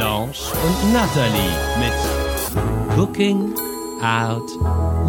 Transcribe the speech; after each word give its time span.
Blanche 0.00 0.50
und 0.64 0.94
Natalie 0.94 1.52
mit 1.78 2.96
Cooking 2.96 3.54
Out 4.00 4.50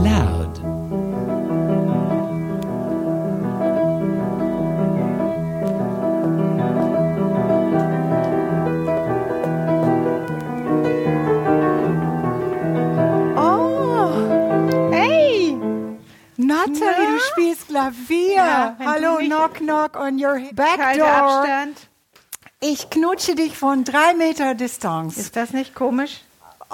Loud. 0.04 0.60
Oh, 13.38 14.92
hey! 14.92 15.56
Natalie, 16.36 16.82
Na? 16.82 17.12
du 17.14 17.20
spielst 17.32 17.70
Klavier. 17.70 18.36
Ja, 18.36 18.76
Hallo, 18.78 19.20
knock, 19.20 19.60
knock 19.60 19.96
on 19.96 20.20
your 20.20 20.42
back 20.54 20.98
door. 20.98 21.08
Abstand. 21.08 21.91
Ich 22.64 22.92
knutsche 22.92 23.34
dich 23.34 23.58
von 23.58 23.84
drei 23.84 24.14
Meter 24.14 24.54
Distanz. 24.54 25.18
Ist 25.18 25.36
das 25.36 25.52
nicht 25.52 25.74
komisch? 25.74 26.22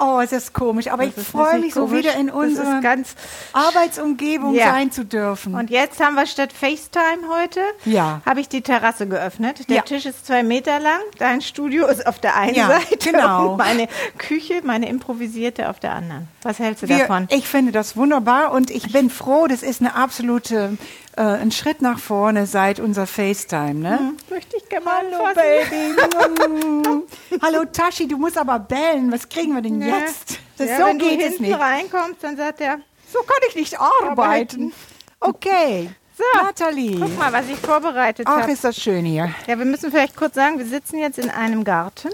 Oh, 0.00 0.20
es 0.22 0.30
ist 0.32 0.52
komisch, 0.52 0.86
aber 0.88 1.06
Das 1.06 1.16
ich 1.16 1.26
freue 1.26 1.58
mich 1.58 1.72
so 1.74 1.86
komisch. 1.86 1.98
wieder 2.04 2.14
in 2.14 2.30
unserer 2.30 2.80
ganz- 2.82 3.16
Arbeitsumgebung 3.54 4.54
Ja. 4.54 4.70
sein 4.72 4.92
zu 4.92 5.04
dürfen. 5.04 5.54
Und 5.54 5.70
jetzt 5.70 5.98
haben 5.98 6.14
wir 6.14 6.26
statt 6.26 6.52
FaceTime 6.52 7.26
heute, 7.28 7.60
Ja. 7.86 8.20
habe 8.24 8.38
ich 8.40 8.48
die 8.48 8.60
Terrasse 8.60 9.08
geöffnet. 9.08 9.68
Der 9.70 9.76
Ja. 9.76 9.82
Tisch 9.82 10.04
ist 10.06 10.24
zwei 10.26 10.42
Meter 10.44 10.78
lang, 10.78 11.00
dein 11.18 11.40
Studio 11.40 11.86
ist 11.88 12.06
auf 12.06 12.18
der 12.20 12.36
einen 12.36 12.54
Ja, 12.54 12.68
Seite 12.68 13.10
genau. 13.10 13.52
und 13.52 13.56
meine 13.56 13.88
Küche, 14.18 14.60
meine 14.62 14.88
improvisierte 14.90 15.68
auf 15.70 15.80
der 15.80 15.94
anderen. 15.94 16.28
Was 16.42 16.58
hältst 16.60 16.82
du 16.84 16.88
Wir, 16.88 16.98
davon? 16.98 17.26
ich 17.30 17.48
finde 17.48 17.72
das 17.72 17.96
wunderbar 17.96 18.52
und 18.52 18.70
ich 18.70 18.92
bin 18.92 19.08
froh, 19.10 19.46
das 19.48 19.62
ist 19.64 19.80
eine 19.80 19.94
absolute 19.96 20.76
äh, 21.18 21.22
ein 21.42 21.50
Schritt 21.50 21.82
nach 21.82 21.98
vorne 21.98 22.46
seit 22.46 22.80
unser 22.80 23.06
FaceTime, 23.06 23.74
ne? 23.74 24.12
Möchte 24.30 24.56
ich 24.56 24.68
gerne 24.68 24.84
mal 24.84 25.02
Hallo 25.10 25.24
anfassen. 25.24 25.50
Baby. 25.70 27.40
Hallo 27.42 27.64
Tashi, 27.72 28.06
du 28.08 28.16
musst 28.18 28.38
aber 28.38 28.58
bellen. 28.58 29.10
Was 29.12 29.28
kriegen 29.28 29.54
wir 29.54 29.62
denn 29.62 29.80
Ja. 29.82 29.98
jetzt? 29.98 30.38
Das, 30.56 30.68
ja, 30.68 30.78
so 30.78 30.86
wenn 30.86 30.98
geht 30.98 31.20
du 31.20 31.24
es 31.24 31.40
nicht. 31.40 31.58
reinkommst, 31.58 32.22
dann 32.22 32.36
sagt 32.36 32.60
er, 32.60 32.78
So 33.12 33.20
kann 33.20 33.38
ich 33.48 33.54
nicht 33.56 33.78
arbeiten. 33.78 34.72
Okay. 35.20 35.90
so, 36.16 36.24
Nathalie. 36.42 36.98
guck 37.00 37.18
mal, 37.18 37.32
was 37.32 37.48
ich 37.48 37.56
vorbereitet 37.58 38.26
Ach, 38.28 38.40
habe. 38.42 38.52
ist 38.52 38.64
das 38.64 38.76
schön 38.76 39.04
hier. 39.04 39.30
Ja, 39.46 39.58
wir 39.58 39.64
müssen 39.64 39.90
vielleicht 39.90 40.16
kurz 40.16 40.34
sagen, 40.34 40.58
wir 40.58 40.66
sitzen 40.66 40.98
jetzt 40.98 41.18
in 41.18 41.30
einem 41.30 41.64
Garten. 41.64 42.10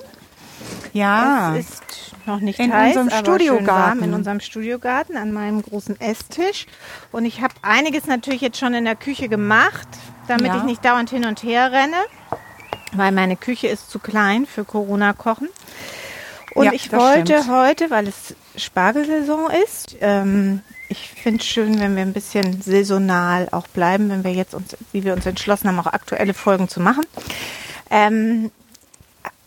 Ja. 0.95 1.55
Es 1.56 1.67
ist 1.69 1.83
noch 2.25 2.41
nicht 2.41 2.59
In 2.59 2.73
heiß, 2.73 2.97
unserem 2.97 3.09
aber 3.09 3.17
schön 3.17 3.25
Studiogarten. 3.25 3.67
warm 4.00 4.03
in 4.05 4.14
unserem 4.14 4.41
Studiogarten 4.41 5.17
an 5.17 5.33
meinem 5.33 5.61
großen 5.61 6.00
Esstisch. 6.00 6.67
Und 7.12 7.25
ich 7.27 7.42
habe 7.42 7.53
einiges 7.62 8.06
natürlich 8.06 8.41
jetzt 8.41 8.59
schon 8.59 8.73
in 8.75 8.84
der 8.84 8.97
Küche 8.97 9.28
gemacht, 9.28 9.89
damit 10.28 10.47
Ja. 10.47 10.59
ich 10.59 10.62
nicht 10.62 10.84
dauernd 10.84 11.11
hin 11.11 11.27
und 11.27 11.42
her 11.42 11.70
renne, 11.72 11.97
weil 12.92 13.12
meine 13.12 13.37
Küche 13.37 13.67
ist 13.67 13.91
zu 13.91 13.98
klein 13.98 14.47
für 14.47 14.65
Corona-Kochen. 14.65 15.48
Und 16.55 16.67
Ja, 16.67 16.72
ich 16.72 16.92
wollte 16.92 17.39
stimmt. 17.42 17.50
heute, 17.50 17.91
weil 17.91 18.06
es 18.06 18.34
Spargelsaison 18.56 19.50
ist, 19.65 19.97
ähm, 20.00 20.62
ich 20.89 21.09
finde 21.11 21.41
es 21.41 21.47
schön, 21.47 21.81
wenn 21.81 21.97
wir 21.97 22.03
ein 22.03 22.12
bisschen 22.12 22.62
saisonal 22.62 23.49
auch 23.50 23.66
bleiben, 23.66 24.09
wenn 24.11 24.22
wir 24.22 24.32
jetzt 24.32 24.55
uns, 24.55 24.76
wie 24.93 25.03
wir 25.05 25.12
uns 25.15 25.26
entschlossen 25.26 25.66
haben, 25.66 25.81
auch 25.81 25.93
aktuelle 25.93 26.32
Folgen 26.34 26.69
zu 26.69 26.78
machen. 26.81 27.05
Ähm, 27.91 28.53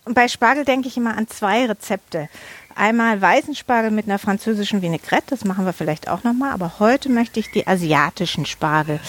und 0.08 0.14
bei 0.14 0.28
Spargel 0.28 0.66
denke 0.66 0.88
ich 0.88 0.98
immer 0.98 1.16
an 1.18 1.28
zwei 1.28 1.66
Rezepte. 1.66 2.30
Einmal 2.76 3.20
weißen 3.20 3.56
Spargel 3.56 3.90
mit 3.90 4.06
einer 4.06 4.20
französischen 4.20 4.84
Vinaigrette, 4.84 5.32
das 5.32 5.44
machen 5.46 5.66
wir 5.66 5.74
vielleicht 5.74 6.10
auch 6.10 6.24
nochmal, 6.24 6.52
aber 6.52 6.74
heute 6.78 7.10
möchte 7.10 7.40
ich 7.40 7.50
die 7.52 7.66
asiatischen 7.66 8.46
Spargel 8.46 9.00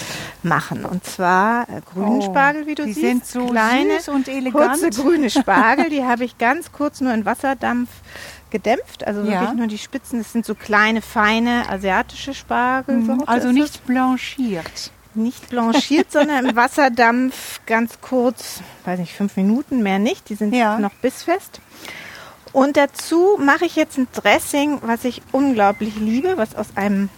machen. 0.42 0.86
Und 0.86 1.04
zwar 1.04 1.68
äh, 1.68 1.82
grünen 1.92 2.20
Oh, 2.20 2.22
Spargel, 2.22 2.66
wie 2.66 2.74
du 2.74 2.86
die 2.86 2.94
siehst. 2.94 3.06
sind 3.06 3.26
so 3.26 3.46
kleine, 3.48 3.96
süß 3.98 4.08
und 4.08 4.28
elegant. 4.28 4.80
kurze 4.80 4.88
grüne 4.88 5.28
Spargel, 5.38 5.90
die 5.90 6.02
habe 6.02 6.24
ich 6.24 6.38
ganz 6.38 6.72
kurz 6.72 7.02
nur 7.02 7.12
in 7.12 7.26
Wasserdampf 7.26 7.90
gedämpft, 8.48 9.06
also 9.06 9.20
Ja. 9.20 9.32
wirklich 9.32 9.52
nur 9.58 9.66
die 9.66 9.76
Spitzen. 9.76 10.18
Das 10.20 10.32
sind 10.32 10.46
so 10.46 10.54
kleine, 10.54 11.02
feine 11.02 11.68
asiatische 11.68 12.32
Spargel. 12.32 13.18
Also 13.26 13.52
nicht 13.52 13.84
blanchiert. 13.86 14.92
Nicht 15.14 15.48
blanchiert, 15.48 16.10
sondern 16.12 16.46
im 16.46 16.56
Wasserdampf 16.56 17.60
ganz 17.66 18.00
kurz, 18.00 18.60
weiß 18.84 18.98
nicht, 18.98 19.14
fünf 19.14 19.36
Minuten, 19.36 19.82
mehr 19.82 19.98
nicht. 19.98 20.28
Die 20.28 20.34
sind 20.34 20.54
Ja. 20.54 20.78
noch 20.78 20.92
bissfest. 20.94 21.60
Und 22.52 22.76
dazu 22.76 23.38
mache 23.38 23.66
ich 23.66 23.76
jetzt 23.76 23.98
ein 23.98 24.08
Dressing, 24.14 24.78
was 24.82 25.04
ich 25.04 25.22
unglaublich 25.32 25.96
liebe, 25.96 26.38
was 26.38 26.54
aus 26.54 26.68
einem 26.76 27.08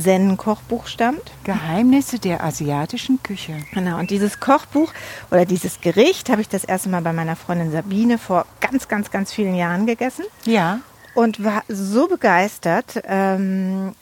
Zen-Kochbuch 0.00 0.86
stammt. 0.86 1.22
Geheimnisse 1.42 2.20
der 2.20 2.44
asiatischen 2.44 3.20
Küche. 3.22 3.54
Genau, 3.72 3.98
und 3.98 4.10
dieses 4.10 4.38
Kochbuch 4.38 4.92
oder 5.32 5.44
dieses 5.44 5.80
Gericht 5.80 6.28
habe 6.30 6.40
ich 6.40 6.48
das 6.48 6.62
erste 6.62 6.88
Mal 6.88 7.02
bei 7.02 7.12
meiner 7.12 7.34
Freundin 7.34 7.72
Sabine 7.72 8.18
vor 8.18 8.46
ganz, 8.60 8.86
ganz, 8.86 9.10
ganz 9.10 9.32
vielen 9.32 9.56
Jahren 9.56 9.86
gegessen 9.86 10.24
Ja. 10.44 10.78
und 11.14 11.42
war 11.42 11.64
so 11.68 12.06
begeistert. 12.06 13.02
Ähm, 13.04 13.94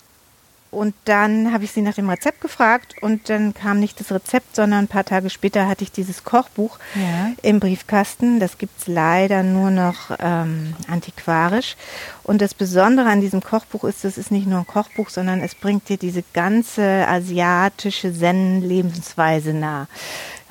und 0.70 0.94
dann 1.04 1.52
habe 1.52 1.64
ich 1.64 1.72
sie 1.72 1.82
nach 1.82 1.94
dem 1.94 2.08
Rezept 2.08 2.40
gefragt 2.40 2.94
und 3.00 3.28
dann 3.28 3.54
kam 3.54 3.80
nicht 3.80 3.98
das 3.98 4.12
Rezept, 4.12 4.54
sondern 4.54 4.84
ein 4.84 4.88
paar 4.88 5.04
Tage 5.04 5.28
später 5.30 5.66
hatte 5.68 5.82
ich 5.84 5.90
dieses 5.92 6.22
Kochbuch 6.24 6.78
Ja. 6.94 7.32
im 7.42 7.58
Briefkasten. 7.60 8.38
Das 8.40 8.56
gibt 8.58 8.78
es 8.80 8.86
leider 8.86 9.42
nur 9.42 9.70
noch 9.70 10.10
ähm, 10.20 10.74
antiquarisch. 10.88 11.76
Und 12.22 12.40
das 12.40 12.54
Besondere 12.54 13.08
an 13.08 13.20
diesem 13.20 13.42
Kochbuch 13.42 13.84
ist, 13.84 14.04
das 14.04 14.16
ist 14.16 14.30
nicht 14.30 14.46
nur 14.46 14.60
ein 14.60 14.66
Kochbuch, 14.66 15.10
sondern 15.10 15.40
es 15.40 15.54
bringt 15.56 15.88
dir 15.88 15.96
diese 15.96 16.22
ganze 16.32 17.06
asiatische 17.08 18.12
Zen-Lebensweise 18.14 19.52
nah. 19.52 19.88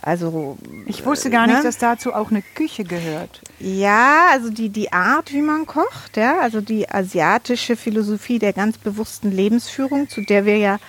Also 0.01 0.57
Ich 0.85 1.05
wusste 1.05 1.29
gar 1.29 1.47
nicht, 1.47 1.57
ne? 1.57 1.63
dass 1.63 1.77
dazu 1.77 2.13
auch 2.13 2.31
eine 2.31 2.41
Küche 2.41 2.83
gehört. 2.83 3.41
Ja, 3.59 4.27
also 4.31 4.49
die, 4.49 4.69
die 4.69 4.91
Art, 4.93 5.33
wie 5.33 5.41
man 5.41 5.65
kocht, 5.65 6.17
ja, 6.17 6.39
also 6.39 6.61
die 6.61 6.89
asiatische 6.89 7.75
Philosophie 7.75 8.39
der 8.39 8.53
ganz 8.53 8.77
bewussten 8.77 9.31
Lebensführung, 9.31 10.09
zu 10.09 10.21
der 10.21 10.45
wir 10.45 10.57
ja 10.57 10.79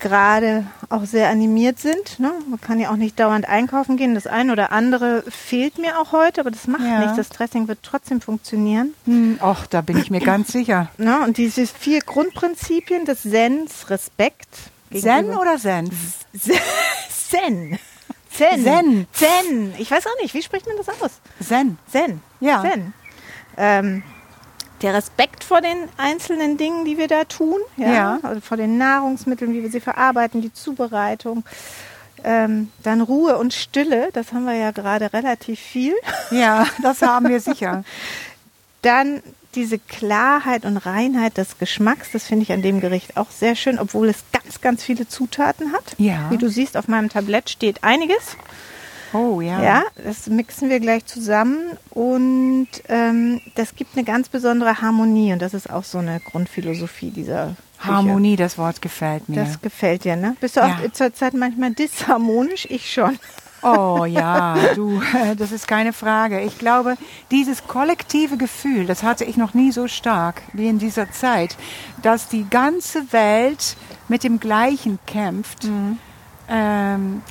gerade 0.00 0.64
auch 0.90 1.04
sehr 1.04 1.28
animiert 1.28 1.80
sind. 1.80 2.20
Ne? 2.20 2.30
Man 2.48 2.60
kann 2.60 2.78
ja 2.78 2.90
auch 2.92 2.96
nicht 2.96 3.18
dauernd 3.18 3.48
einkaufen 3.48 3.96
gehen. 3.96 4.14
Das 4.14 4.28
eine 4.28 4.52
oder 4.52 4.70
andere 4.70 5.24
fehlt 5.28 5.78
mir 5.78 5.98
auch 5.98 6.12
heute, 6.12 6.40
aber 6.40 6.52
das 6.52 6.68
macht 6.68 6.82
Ja. 6.84 7.00
nichts. 7.00 7.16
Das 7.16 7.28
Dressing 7.30 7.66
wird 7.66 7.80
trotzdem 7.82 8.20
funktionieren. 8.20 8.94
Hm, 9.06 9.38
ach, 9.42 9.66
da 9.66 9.80
bin 9.80 9.96
ich 9.98 10.08
mir 10.10 10.20
ganz 10.20 10.52
sicher. 10.52 10.88
Ne? 10.98 11.18
Und 11.24 11.36
diese 11.36 11.66
vier 11.66 12.00
Grundprinzipien 12.00 13.06
des 13.06 13.22
Zens, 13.22 13.90
Respekt. 13.90 14.48
Zen 14.94 15.30
oder 15.30 15.58
Senf? 15.58 15.92
Zen. 17.10 17.78
Zen. 18.38 18.62
Zen. 18.64 19.06
Zen. 19.12 19.74
Ich 19.78 19.90
weiß 19.90 20.06
auch 20.06 20.22
nicht, 20.22 20.32
wie 20.34 20.42
spricht 20.42 20.66
man 20.66 20.76
das 20.76 20.88
aus? 20.88 21.10
Zen. 21.46 21.78
Zen. 21.90 22.20
Ja. 22.40 22.62
Zen. 22.62 22.92
Ähm, 23.56 24.02
der 24.82 24.94
Respekt 24.94 25.42
vor 25.42 25.60
den 25.60 25.76
einzelnen 25.96 26.56
Dingen, 26.56 26.84
die 26.84 26.96
wir 26.98 27.08
da 27.08 27.24
tun, 27.24 27.58
ja, 27.76 27.92
Ja. 27.92 28.18
also 28.22 28.40
vor 28.40 28.56
den 28.56 28.78
Nahrungsmitteln, 28.78 29.52
wie 29.52 29.62
wir 29.62 29.70
sie 29.70 29.80
verarbeiten, 29.80 30.40
die 30.40 30.52
Zubereitung, 30.52 31.44
ähm, 32.22 32.70
dann 32.84 33.00
Ruhe 33.00 33.36
und 33.38 33.52
Stille, 33.54 34.10
das 34.12 34.32
haben 34.32 34.44
wir 34.44 34.54
ja 34.54 34.70
gerade 34.70 35.12
relativ 35.12 35.58
viel. 35.58 35.94
Ja, 36.30 36.66
das 36.82 37.02
haben 37.02 37.28
wir 37.28 37.40
sicher. 37.40 37.82
Dann 38.82 39.22
diese 39.54 39.78
Klarheit 39.78 40.64
und 40.64 40.76
Reinheit 40.76 41.36
des 41.38 41.58
Geschmacks, 41.58 42.10
das 42.12 42.26
finde 42.26 42.42
ich 42.44 42.52
an 42.52 42.62
dem 42.62 42.80
Gericht 42.80 43.16
auch 43.16 43.30
sehr 43.30 43.56
schön, 43.56 43.78
obwohl 43.78 44.08
es 44.08 44.18
ganz, 44.32 44.60
ganz 44.60 44.84
viele 44.84 45.08
Zutaten 45.08 45.72
hat. 45.72 45.94
Ja. 45.98 46.30
Wie 46.30 46.36
du 46.38 46.48
siehst, 46.48 46.76
auf 46.76 46.88
meinem 46.88 47.08
Tablett 47.08 47.50
steht 47.50 47.82
einiges. 47.82 48.36
Oh 49.14 49.40
ja. 49.40 49.62
Ja, 49.62 49.82
das 50.04 50.26
mixen 50.26 50.68
wir 50.68 50.80
gleich 50.80 51.06
zusammen 51.06 51.78
und 51.90 52.68
ähm, 52.88 53.40
das 53.54 53.74
gibt 53.74 53.96
eine 53.96 54.04
ganz 54.04 54.28
besondere 54.28 54.82
Harmonie 54.82 55.32
und 55.32 55.40
das 55.40 55.54
ist 55.54 55.70
auch 55.70 55.84
so 55.84 55.96
eine 55.98 56.20
Grundphilosophie 56.20 57.10
dieser 57.10 57.56
Küche. 57.78 57.88
Harmonie, 57.94 58.36
das 58.36 58.58
Wort 58.58 58.82
gefällt 58.82 59.28
mir. 59.30 59.36
Das 59.36 59.62
gefällt 59.62 60.04
dir, 60.04 60.16
ne? 60.16 60.36
Bist 60.40 60.56
du 60.56 60.60
auch 60.62 60.78
Ja. 60.82 60.92
zur 60.92 61.14
Zeit 61.14 61.32
manchmal 61.32 61.70
disharmonisch? 61.72 62.66
Ich 62.68 62.92
schon. 62.92 63.18
Oh 63.62 64.04
ja, 64.04 64.56
du, 64.74 65.02
das 65.36 65.52
ist 65.52 65.66
keine 65.66 65.92
Frage. 65.92 66.40
Ich 66.40 66.58
glaube, 66.58 66.96
dieses 67.30 67.66
kollektive 67.66 68.36
Gefühl, 68.36 68.86
das 68.86 69.02
hatte 69.02 69.24
ich 69.24 69.36
noch 69.36 69.54
nie 69.54 69.72
so 69.72 69.88
stark 69.88 70.42
wie 70.52 70.68
in 70.68 70.78
dieser 70.78 71.10
Zeit, 71.10 71.56
dass 72.02 72.28
die 72.28 72.48
ganze 72.48 73.12
Welt 73.12 73.76
mit 74.08 74.22
dem 74.24 74.38
Gleichen 74.40 74.98
kämpft. 75.06 75.66
Ähm, 76.48 77.22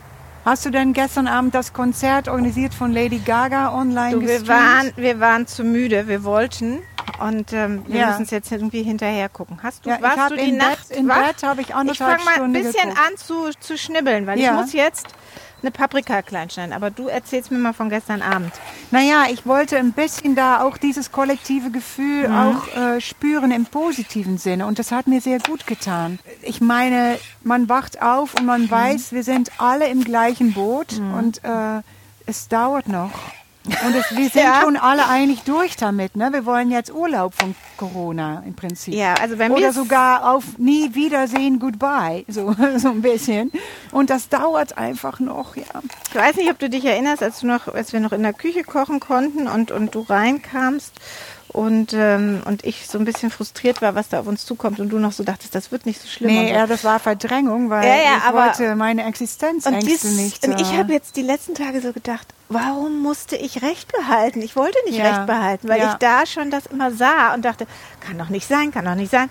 Hast 0.46 0.66
du 0.66 0.70
denn 0.70 0.94
gestern 0.94 1.28
Abend 1.28 1.54
das 1.54 1.74
Konzert 1.74 2.30
organisiert 2.30 2.74
von 2.74 2.94
Lady 2.94 3.20
Gaga 3.20 3.74
online 3.78 4.12
Du, 4.12 4.22
wir, 4.22 4.48
waren, 4.48 4.94
wir 4.96 5.20
waren 5.20 5.46
zu 5.46 5.66
müde, 5.66 6.08
wir 6.08 6.24
wollten 6.24 6.80
und 7.20 7.52
ähm, 7.52 7.84
wir 7.88 8.00
Ja. 8.00 8.08
müssen 8.08 8.24
es 8.24 8.32
jetzt 8.32 8.50
irgendwie 8.50 8.82
hinterher 8.82 9.28
gucken. 9.28 9.60
Hast 9.62 9.86
du, 9.86 9.90
Ja, 9.90 10.02
warst 10.02 10.32
du 10.32 10.38
die 10.38 10.54
Nacht 10.54 10.88
Bett, 10.88 10.98
im 11.00 11.10
wach? 11.10 11.18
Bett 11.22 11.44
habe 11.44 11.60
ich 11.62 11.70
Ich 11.72 11.98
fange 11.98 12.24
mal 12.24 12.42
ein 12.42 12.54
bisschen 12.54 12.72
geguckt. 12.92 12.98
an 12.98 13.18
zu, 13.18 13.50
zu 13.60 13.78
schnibbeln, 13.78 14.26
weil 14.26 14.40
Ja. 14.40 14.52
ich 14.54 14.62
muss 14.62 14.72
jetzt 14.74 15.08
eine 15.62 15.71
Paprika 15.71 16.21
kleinschneiden. 16.21 16.74
Aber 16.74 16.92
du 16.92 17.07
erzählst 17.07 17.51
mir 17.51 17.57
mal 17.57 17.74
von 17.74 17.89
gestern 17.89 18.21
Abend. 18.21 18.54
Naja, 18.92 19.25
ich 19.31 19.45
wollte 19.45 19.77
ein 19.77 19.94
bisschen 19.94 20.36
da 20.36 20.62
auch 20.63 20.77
dieses 20.77 21.12
kollektive 21.12 21.71
Gefühl 21.71 22.27
auch 22.27 22.68
äh, 22.75 23.01
spüren 23.01 23.51
im 23.51 23.65
positiven 23.65 24.38
Sinne. 24.38 24.65
Und 24.65 24.80
das 24.80 24.92
hat 24.92 25.07
mir 25.07 25.21
sehr 25.21 25.39
gut 25.39 25.68
getan. 25.68 26.19
Ich 26.42 26.62
meine, 26.62 27.18
man 27.44 27.69
wacht 27.69 28.01
auf 28.01 28.36
und 28.36 28.45
man 28.45 28.69
weiß, 28.69 29.12
wir 29.12 29.24
sind 29.24 29.51
alle 29.57 29.88
im 29.88 30.04
gleichen 30.04 30.54
Boot 30.54 31.00
und 31.00 31.44
äh, 31.44 31.81
es 32.25 32.48
dauert 32.48 32.88
noch. 32.88 33.12
Und 33.68 33.96
es, 33.96 34.16
wir 34.16 34.30
sind 34.30 34.36
Ja. 34.44 34.62
schon 34.62 34.78
alle 34.78 35.08
eigentlich 35.08 35.42
durch 35.42 35.75
damit. 35.75 36.16
Ne? 36.16 36.30
Wir 36.31 36.46
wollen 36.46 36.72
jetzt 36.72 36.92
Urlaub 36.94 37.34
von 37.34 37.56
Corona 37.78 38.44
im 38.46 38.56
Prinzip. 38.56 38.94
Ja, 38.94 39.16
also 39.16 39.36
bei 39.38 39.50
mir 39.50 39.56
Oder 39.58 39.74
sogar 39.74 40.31
auf 40.31 40.58
nie 40.58 40.94
wiedersehen, 40.96 41.60
goodbye. 41.60 42.24
So, 42.28 42.56
so 42.78 42.90
ein 42.90 43.02
bisschen. 43.02 43.52
Und 43.92 44.10
das 44.10 44.30
dauert 44.30 44.78
einfach 44.78 45.19
noch, 45.19 45.56
ja. 45.56 45.64
Ich 46.10 46.16
weiß 46.16 46.38
nicht, 46.38 46.50
ob 46.50 46.60
du 46.60 46.69
dich 46.69 46.86
erinnerst, 46.86 47.22
als, 47.22 47.40
du 47.40 47.48
noch, 47.48 47.68
als 47.68 47.94
wir 47.94 48.00
noch 48.00 48.12
in 48.14 48.24
der 48.24 48.34
Küche 48.34 48.64
kochen 48.64 49.00
konnten 49.00 49.48
und, 49.48 49.72
und 49.72 49.94
du 49.96 50.02
reinkamst 50.02 50.94
und, 51.57 51.92
ähm, 51.94 52.42
und 52.45 52.63
ich 52.65 52.88
so 52.88 53.00
ein 53.00 53.06
bisschen 53.06 53.31
frustriert 53.31 53.81
war, 53.81 53.95
was 53.95 54.09
da 54.09 54.19
auf 54.19 54.27
uns 54.27 54.45
zukommt 54.45 54.80
und 54.80 54.89
du 54.89 55.00
noch 55.00 55.12
so 55.12 55.24
dachtest, 55.24 55.56
das 55.56 55.71
wird 55.71 55.86
nicht 55.88 56.00
so 56.00 56.07
schlimm. 56.07 56.30
und 56.30 56.44
Nee, 56.44 56.50
so. 56.50 56.54
ja, 56.54 56.68
das 56.68 56.83
war 56.83 57.00
Verdrängung, 57.00 57.69
weil 57.71 57.83
Ja, 57.83 57.95
ja, 57.95 58.18
ich 58.18 58.24
aber- 58.24 58.45
wollte 58.45 58.75
meine 58.75 59.01
Und, 59.04 59.07
Existenzängste 59.09 59.88
dies, 59.89 60.04
nicht. 60.04 60.48
und 60.48 60.62
ich 60.62 60.71
äh, 60.74 60.77
habe 60.77 60.94
jetzt 60.94 61.15
die 61.15 61.24
letzten 61.24 61.56
Tage 61.56 61.81
so 61.81 61.94
gedacht, 61.94 62.27
warum 62.50 63.01
musste 63.01 63.36
ich 63.36 63.63
Recht 63.63 63.92
behalten? 63.92 64.42
Ich 64.44 64.56
wollte 64.56 64.77
nicht 64.86 64.98
Ja, 65.00 65.09
Recht 65.09 65.25
behalten, 65.25 65.68
weil 65.68 65.80
ja. 65.80 65.92
ich 65.94 65.98
da 65.98 66.25
schon 66.27 66.51
das 66.51 66.68
immer 66.68 66.92
sah 66.92 67.33
und 67.33 67.44
dachte, 67.44 67.65
kann 68.01 68.18
doch 68.19 68.30
nicht 68.30 68.48
sein, 68.48 68.71
kann 68.71 68.86
doch 68.86 68.95
nicht 68.95 69.09
sein. 69.12 69.30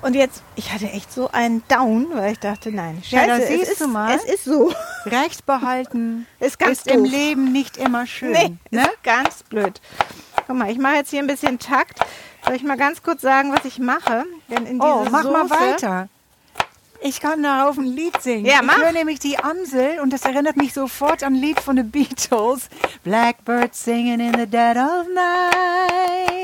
Und 0.00 0.14
jetzt, 0.14 0.42
ich 0.54 0.72
hatte 0.72 0.86
echt 0.88 1.12
so 1.12 1.28
einen 1.32 1.64
Down, 1.66 2.06
weil 2.12 2.30
ich 2.34 2.38
dachte, 2.38 2.70
nein, 2.70 3.02
Ja, 3.08 3.24
scheiße, 3.24 3.42
es, 3.42 3.48
siehst 3.48 3.72
ist, 3.72 3.80
du 3.80 3.88
mal. 3.88 4.14
es 4.14 4.22
ist 4.32 4.44
so. 4.44 4.72
Recht 5.06 5.44
behalten 5.44 6.24
Ist 6.38 6.60
ganz 6.60 6.82
im 6.86 7.02
doof. 7.02 7.10
Leben 7.12 7.50
nicht 7.50 7.76
immer 7.78 8.06
schön. 8.06 8.30
Nee, 8.30 8.56
ne? 8.70 8.82
ist 8.82 9.02
ganz 9.02 9.42
blöd. 9.42 9.80
Guck 10.48 10.56
mal, 10.56 10.70
ich 10.70 10.78
mache 10.78 10.94
jetzt 10.96 11.10
hier 11.10 11.20
ein 11.20 11.26
bisschen 11.28 11.58
Takt. 11.60 12.00
Soll 12.44 12.54
ich 12.56 12.62
mal 12.64 12.76
ganz 12.76 13.02
kurz 13.02 13.20
sagen, 13.22 13.52
was 13.54 13.64
ich 13.64 13.78
mache? 13.78 14.24
Denn 14.48 14.66
in 14.66 14.80
Oh, 14.80 15.04
mach 15.10 15.22
mal 15.24 15.44
Soße- 15.44 15.50
weiter. 15.50 16.08
Ich 17.00 17.20
kann 17.20 17.42
darauf 17.44 17.78
ein 17.78 17.84
Lied 17.84 18.20
singen. 18.20 18.44
Ja, 18.46 18.56
ich 18.60 18.66
mach. 18.66 18.78
höre 18.78 18.90
nämlich 18.92 19.20
die 19.20 19.38
Amsel 19.38 20.00
und 20.00 20.12
das 20.12 20.24
erinnert 20.24 20.56
mich 20.56 20.72
sofort 20.74 21.22
an 21.22 21.34
ein 21.34 21.40
Lied 21.40 21.60
von 21.60 21.76
den 21.76 21.90
Beatles. 21.92 22.68
Blackbird 23.04 23.72
singing 23.74 24.18
in 24.18 24.32
the 24.36 24.46
dead 24.46 24.76
of 24.76 25.06
night. 25.14 26.37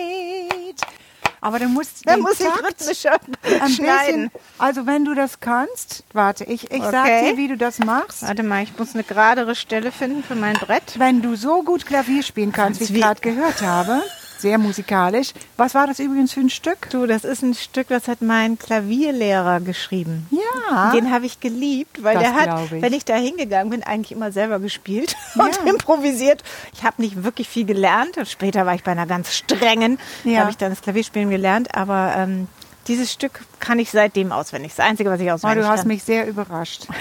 Aber 1.45 1.59
du 1.59 1.69
musst 1.69 2.09
Da 2.09 2.15
den 2.15 2.23
muss 2.23 2.41
ich 2.41 2.47
rhythmischer 2.47 3.19
ein 3.61 3.71
schneiden. 3.71 4.31
bisschen, 4.31 4.31
also 4.57 4.87
wenn 4.87 5.05
du 5.05 5.13
das 5.15 5.41
kannst, 5.41 6.03
warte, 6.15 6.45
ich, 6.45 6.71
ich 6.71 6.83
sag 6.83 7.05
Okay. 7.05 7.33
dir, 7.33 7.37
wie 7.37 7.49
du 7.49 7.59
das 7.59 7.79
machst. 7.81 8.23
Warte 8.23 8.43
mal, 8.43 8.63
ich 8.63 8.79
muss 8.79 8.95
eine 8.95 9.05
geradere 9.05 9.55
Stelle 9.55 9.93
finden 9.93 10.23
für 10.25 10.37
mein 10.37 10.55
Brett. 10.55 10.99
Wenn 10.99 11.21
du 11.21 11.37
so 11.37 11.63
gut 11.63 11.85
Klavier 11.85 12.23
spielen 12.23 12.51
kannst, 12.53 12.81
wie 12.81 12.85
ich 12.97 13.03
gerade 13.03 13.21
gehört 13.21 13.61
habe, 13.61 14.03
sehr 14.45 14.59
musikalisch. 14.59 15.33
Was 15.57 15.75
war 15.75 15.87
das 15.87 15.99
übrigens 16.01 16.35
für 16.35 16.41
ein 16.41 16.51
Stück? 16.51 16.91
Du, 16.91 17.07
das 17.07 17.25
ist 17.25 17.41
ein 17.43 17.55
Stück, 17.55 17.89
das 17.89 18.09
hat 18.09 18.21
mein 18.21 18.59
Klavierlehrer 18.59 19.61
geschrieben. 19.61 20.27
Ja. 20.31 20.91
Den 20.93 21.11
habe 21.11 21.25
ich 21.25 21.41
geliebt, 21.41 22.03
weil 22.05 22.13
Das 22.15 22.25
der 22.25 22.35
hat, 22.35 22.65
ich. 22.71 22.83
wenn 22.83 22.93
ich 22.93 23.07
da 23.07 23.15
hingegangen 23.17 23.71
bin, 23.71 23.83
eigentlich 23.83 24.13
immer 24.13 24.33
selber 24.33 24.59
gespielt 24.61 25.17
und 25.37 25.57
Ja. 25.65 25.71
improvisiert. 25.73 26.43
Ich 26.75 26.85
habe 26.85 27.01
nicht 27.01 27.25
wirklich 27.25 27.49
viel 27.49 27.65
gelernt. 27.65 28.19
Und 28.19 28.29
später 28.29 28.67
war 28.67 28.75
ich 28.75 28.85
bei 28.85 28.93
einer 28.93 29.07
ganz 29.07 29.33
strengen, 29.35 29.99
da 30.25 30.31
Ja. 30.31 30.41
habe 30.41 30.51
ich 30.51 30.59
dann 30.59 30.69
das 30.71 30.83
Klavierspielen 30.83 31.31
gelernt. 31.31 31.75
Aber 31.75 32.13
ähm, 32.15 32.47
dieses 32.87 33.11
Stück 33.11 33.41
kann 33.61 33.79
ich 33.79 33.91
seitdem 33.91 34.31
auswendig. 34.31 34.75
Das 34.77 34.85
Einzige, 34.85 35.09
was 35.09 35.21
ich 35.21 35.29
Oh, 35.31 35.35
auswendig 35.37 35.65
du 35.65 35.69
hast 35.71 35.79
kann. 35.81 35.89
mich 35.89 36.05
sehr 36.05 36.27
überrascht. 36.29 36.87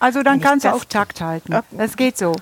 Also 0.00 0.22
dann 0.24 0.40
kannst 0.40 0.64
du 0.64 0.72
auch 0.74 0.84
Takt 0.84 1.20
halten. 1.20 1.54
Okay. 1.54 1.64
Es 1.78 1.96
geht 1.96 2.16
so. 2.18 2.32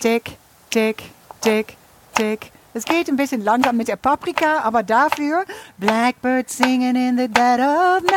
Tick, 0.00 0.36
tick, 0.70 1.02
tick, 1.40 1.76
tick. 2.14 2.52
Es 2.76 2.84
geht 2.84 3.08
ein 3.08 3.16
bisschen 3.16 3.42
langsam 3.42 3.78
mit 3.78 3.88
der 3.88 3.96
Paprika, 3.96 4.58
aber 4.58 4.82
dafür 4.82 5.46
Blackbird 5.78 6.50
singing 6.50 6.94
in 6.94 7.16
the 7.16 7.26
dead 7.26 7.58
of 7.58 8.02
night. 8.02 8.12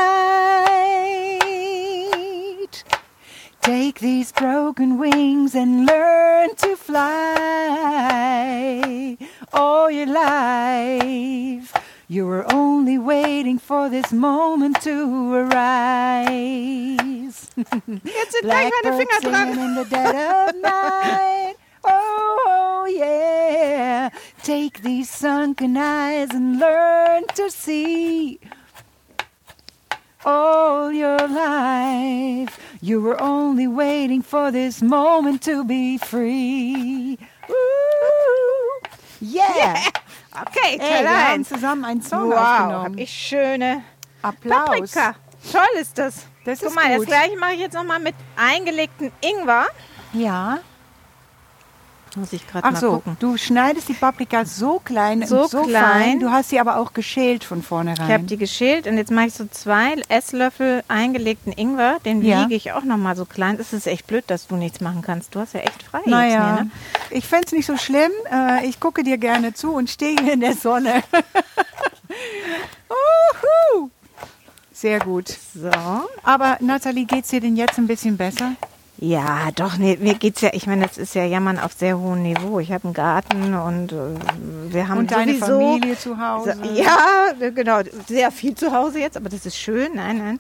Take 3.62 4.02
these 4.02 4.34
broken 4.34 5.00
wings 5.00 5.56
and 5.56 5.88
learn 5.88 6.50
to 6.58 6.76
fly 6.76 6.98
all 9.54 9.90
your 9.90 10.08
life. 10.08 11.74
You 12.10 12.28
were 12.28 12.46
only 12.54 13.00
waiting 13.00 13.60
for 13.60 13.90
this 13.90 14.12
moment 14.12 14.82
to 14.82 15.36
arise. 15.36 16.28
Jetzt 17.56 18.34
sind 18.34 18.42
gleich 18.42 18.70
meine 18.84 18.98
Finger 18.98 19.22
dran. 19.22 19.58
in 19.58 19.76
the 19.76 19.86
dead 19.86 20.16
of 20.16 20.54
night. 20.62 21.56
Oh, 21.86 22.86
yeah. 22.90 24.10
Take 24.50 24.82
these 24.82 25.08
sunken 25.12 25.78
eyes 25.78 26.32
and 26.32 26.60
learn 26.60 27.24
to 27.36 27.52
see 27.52 28.40
all 30.26 30.92
your 30.92 31.20
life. 31.28 32.58
You 32.82 33.00
were 33.00 33.22
only 33.22 33.68
waiting 33.68 34.24
for 34.24 34.52
this 34.52 34.82
moment 34.82 35.44
to 35.44 35.64
be 35.64 36.00
free. 36.00 37.20
Ooh, 37.48 38.82
yeah. 39.22 39.84
Okay, 40.42 40.80
Ey, 40.80 41.04
wir 41.04 41.28
haben 41.28 41.46
zusammen 41.46 41.86
einen 41.86 42.02
Song 42.02 42.32
Wow, 42.32 42.38
aufgenommen. 42.40 42.98
ich 42.98 43.12
schöne 43.12 43.84
Applaus. 44.24 44.66
Paprika. 44.94 45.16
Toll 45.52 45.80
ist 45.80 45.96
das. 45.96 46.26
Das 46.44 46.58
Guck 46.58 46.70
ist 46.70 46.76
mal, 46.76 46.90
das 46.90 46.98
gut. 46.98 47.06
gleiche 47.08 47.38
mache 47.38 47.54
ich 47.54 47.60
jetzt 47.60 47.76
nochmal 47.76 48.00
mit 48.00 48.16
eingelegten 48.36 49.12
Ingwer. 49.22 49.68
Ja. 50.14 50.58
Muss 52.16 52.34
ich 52.34 52.48
gerade 52.48 52.66
Ach 52.66 52.72
mal 52.72 52.80
so, 52.80 52.92
gucken. 52.94 53.18
du 53.20 53.38
schneidest 53.38 53.88
die 53.88 53.94
Paprika 53.94 54.44
so 54.44 54.80
klein 54.84 55.26
So 55.28 55.44
und 55.44 55.52
so 55.52 55.62
klein. 55.64 55.84
fein. 55.84 56.20
Du 56.20 56.32
hast 56.32 56.50
sie 56.50 56.60
aber 56.60 56.78
auch 56.78 56.94
geschält 56.94 57.44
von 57.44 57.62
vornherein. 57.62 58.08
Ich 58.08 58.14
habe 58.14 58.24
die 58.24 58.38
geschält 58.38 58.88
und 58.88 58.98
jetzt 58.98 59.12
mache 59.12 59.28
ich 59.28 59.34
so 59.36 59.46
zwei 59.46 59.96
Esslöffel 60.10 60.84
eingelegten 60.88 61.52
Ingwer. 61.54 61.98
Den 62.06 62.24
Ja. 62.24 62.44
wiege 62.46 62.56
ich 62.56 62.72
auch 62.72 62.84
nochmal 62.84 63.16
so 63.16 63.26
klein. 63.26 63.58
Es 63.60 63.74
ist 63.74 63.86
echt 63.88 64.08
blöd, 64.08 64.24
dass 64.28 64.48
du 64.48 64.56
nichts 64.56 64.82
machen 64.82 65.02
kannst. 65.04 65.36
Du 65.36 65.40
hast 65.40 65.54
ja 65.54 65.60
echt 65.62 65.84
frei 65.84 66.02
Naja, 66.06 66.28
jetzt 66.28 66.56
hier, 66.58 66.64
ne? 66.66 66.72
ich 67.12 67.26
fände 67.28 67.46
es 67.48 67.52
nicht 67.54 67.66
so 67.68 67.78
schlimm. 67.78 68.12
Äh, 68.32 68.66
ich 68.66 68.80
gucke 68.80 69.04
dir 69.04 69.18
gerne 69.20 69.54
zu 69.54 69.72
und 69.74 69.90
stehe 69.90 70.16
hier 70.22 70.34
in 70.34 70.42
der 70.42 70.56
Sonne. 70.56 71.04
Uhu. 72.90 73.90
Sehr 74.74 75.00
gut. 75.00 75.28
So. 75.54 75.70
Aber 76.24 76.58
Nathalie, 76.62 77.06
geht's 77.06 77.30
dir 77.30 77.42
denn 77.42 77.56
jetzt 77.56 77.78
ein 77.78 77.88
bisschen 77.88 78.18
besser? 78.18 78.54
Ja, 79.02 79.50
doch, 79.56 79.78
nee, 79.78 79.98
mir 80.02 80.16
geht's 80.16 80.42
ja, 80.42 80.50
ich 80.52 80.68
meine, 80.68 80.86
das 80.86 80.98
ist 80.98 81.16
ja 81.16 81.24
Jammern 81.24 81.58
auf 81.58 81.72
sehr 81.72 81.98
hohem 81.98 82.22
Niveau. 82.22 82.60
Ich 82.60 82.74
habe 82.74 82.84
einen 82.84 82.94
Garten 82.94 83.54
und 83.54 83.94
äh, 83.94 84.74
wir 84.74 84.90
haben 84.90 85.00
Und 85.00 85.12
deine 85.12 85.36
sowieso, 85.36 85.46
Familie 85.46 85.98
zu 85.98 86.18
Hause? 86.18 86.58
So, 86.62 86.70
ja, 86.74 87.50
genau, 87.56 87.80
sehr 88.08 88.30
viel 88.32 88.56
zu 88.56 88.74
Hause 88.74 89.00
jetzt, 89.00 89.16
aber 89.16 89.30
das 89.30 89.46
ist 89.46 89.56
schön. 89.56 89.96
Nein, 89.96 90.18
nein. 90.18 90.40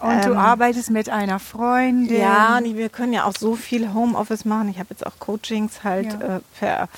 Und 0.00 0.24
du 0.24 0.32
Ähm, 0.32 0.38
arbeitest 0.38 0.90
mit 0.90 1.08
einer 1.08 1.38
Freundin. 1.38 2.20
Ja, 2.20 2.58
und 2.58 2.76
wir 2.76 2.88
können 2.88 3.12
ja 3.12 3.24
auch 3.24 3.32
so 3.38 3.54
viel 3.56 3.94
Homeoffice 3.94 4.44
machen. 4.44 4.68
Ich 4.68 4.78
habe 4.78 4.88
jetzt 4.90 5.06
auch 5.06 5.18
Coachings 5.18 5.84
halt 5.84 6.12
Ja. 6.12 6.36
äh, 6.36 6.40
per, 6.58 6.88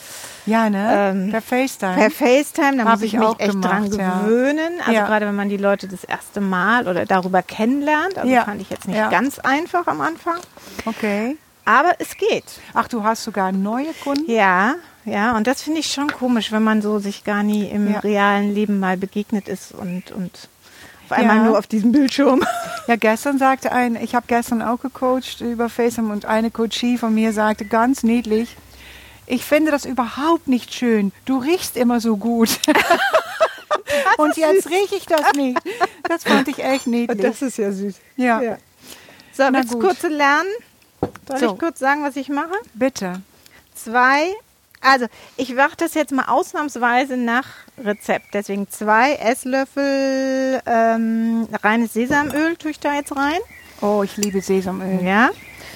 Ja, 0.46 0.68
ne? 0.70 1.12
Ähm, 1.14 1.30
per 1.30 1.42
FaceTime. 1.42 1.94
per 1.94 2.10
FaceTime. 2.10 2.76
Da 2.78 2.84
Hab 2.84 2.92
muss 2.94 3.02
ich, 3.02 3.14
ich 3.14 3.18
mich 3.20 3.28
auch 3.28 3.38
echt 3.38 3.52
gemacht, 3.52 3.64
dran 3.92 3.92
ja. 3.98 4.20
gewöhnen. 4.22 4.72
Also 4.80 4.92
Ja. 4.92 5.06
gerade 5.06 5.26
wenn 5.26 5.36
man 5.36 5.48
die 5.48 5.56
Leute 5.56 5.86
das 5.88 6.04
erste 6.04 6.40
Mal 6.40 6.88
oder 6.88 7.06
darüber 7.06 7.42
kennenlernt. 7.42 8.18
Also 8.18 8.34
fand 8.44 8.60
ich 8.62 8.70
jetzt 8.70 8.88
nicht 8.88 9.10
ganz 9.10 9.38
einfach 9.38 9.86
am 9.86 10.00
Anfang. 10.00 10.38
okay. 10.86 11.36
Aber 11.64 11.92
es 11.98 12.16
geht. 12.16 12.44
Ach, 12.72 12.88
du 12.88 13.04
hast 13.04 13.24
sogar 13.24 13.52
neue 13.52 13.92
Kunden? 14.02 14.30
Ja, 14.30 14.76
ja. 15.04 15.36
Und 15.36 15.46
das 15.46 15.60
finde 15.62 15.80
ich 15.80 15.92
schon 15.92 16.08
komisch, 16.10 16.50
wenn 16.50 16.62
man 16.62 16.80
so 16.80 16.98
sich 16.98 17.24
gar 17.24 17.42
nie 17.42 17.66
im 17.68 17.94
realen 17.94 18.54
Leben 18.54 18.80
mal 18.80 18.96
begegnet 18.96 19.48
ist 19.48 19.72
und, 19.72 20.10
und 20.10 20.48
auf 21.08 21.12
einmal 21.18 21.36
Ja. 21.38 21.42
nur 21.44 21.58
auf 21.58 21.66
diesem 21.66 21.92
Bildschirm. 21.92 22.44
Ja, 22.88 22.96
gestern 22.96 23.36
sagte 23.38 23.70
ein, 23.70 23.96
ich 23.96 24.14
habe 24.14 24.24
gestern 24.28 24.62
auch 24.62 24.80
gecoacht 24.80 25.42
über 25.42 25.68
FaceTime 25.68 26.10
und 26.10 26.24
eine 26.24 26.50
Coachie 26.50 26.96
von 26.96 27.14
mir 27.14 27.34
sagte 27.34 27.66
ganz 27.66 28.02
niedlich, 28.02 28.56
ich 29.26 29.44
finde 29.44 29.70
das 29.70 29.84
überhaupt 29.84 30.48
nicht 30.48 30.72
schön. 30.72 31.12
Du 31.26 31.36
riechst 31.36 31.76
immer 31.76 32.00
so 32.00 32.16
gut. 32.16 32.48
und 34.16 34.36
jetzt 34.38 34.70
rieche 34.70 34.96
ich 34.96 35.04
das 35.04 35.32
nicht. 35.34 35.58
Das 36.08 36.24
fand 36.24 36.48
ich 36.48 36.64
echt 36.64 36.86
niedlich. 36.86 37.42
ist 37.42 37.58
ja 37.58 37.70
süß. 37.72 37.96
ja, 38.16 38.40
Ja. 38.40 38.56
So, 39.34 39.42
Na 39.50 39.52
willst 39.58 39.74
du 39.74 39.78
gut. 39.80 39.88
kurz 39.88 40.02
lernen? 40.04 40.48
Soll 41.28 41.38
So. 41.38 41.52
ich 41.52 41.58
kurz 41.58 41.78
sagen, 41.78 42.02
was 42.02 42.16
ich 42.16 42.30
mache? 42.30 42.54
bitte. 42.72 43.20
Zwei, 43.74 44.32
also 44.80 45.06
ich 45.36 45.54
mache 45.54 45.76
das 45.76 45.94
jetzt 45.94 46.12
mal 46.12 46.24
ausnahmsweise 46.26 47.16
nach 47.16 47.46
Rezept. 47.82 48.26
Deswegen 48.34 48.68
zwei 48.68 49.14
Esslöffel 49.14 50.60
ähm, 50.66 51.48
reines 51.62 51.92
Sesamöl 51.92 52.56
tue 52.56 52.70
ich 52.72 52.80
da 52.80 52.94
jetzt 52.94 53.16
rein. 53.16 53.38
Oh, 53.80 54.02
ich 54.02 54.16
liebe 54.16 54.40
Sesamöl. 54.40 55.02
Ja. 55.04 55.30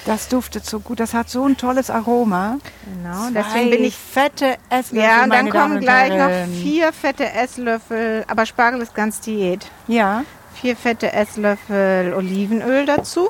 Das 0.05 0.27
duftet 0.27 0.65
so 0.65 0.81
gut. 0.81 0.99
Das 0.99 1.13
hat 1.13 1.29
so 1.29 1.45
ein 1.47 1.55
tolles 1.55 1.89
Aroma. 1.89 2.57
Genau, 2.85 3.29
Zwei 3.29 3.31
deswegen 3.31 3.69
bin 3.69 3.83
ich. 3.85 3.95
fette 3.95 4.57
Esslöffel. 4.69 4.99
Ja, 5.07 5.23
und 5.23 5.29
dann 5.29 5.49
kommen 5.49 5.79
gleich 5.79 6.09
noch 6.09 6.53
vier 6.61 6.91
fette 6.91 7.31
Esslöffel, 7.31 8.25
aber 8.27 8.45
Spargel 8.45 8.81
ist 8.81 8.93
ganz 8.93 9.21
Diät. 9.21 9.65
Ja, 9.87 10.23
Vier 10.55 10.75
fette 10.75 11.11
Esslöffel 11.13 12.13
Olivenöl 12.13 12.85
dazu. 12.85 13.29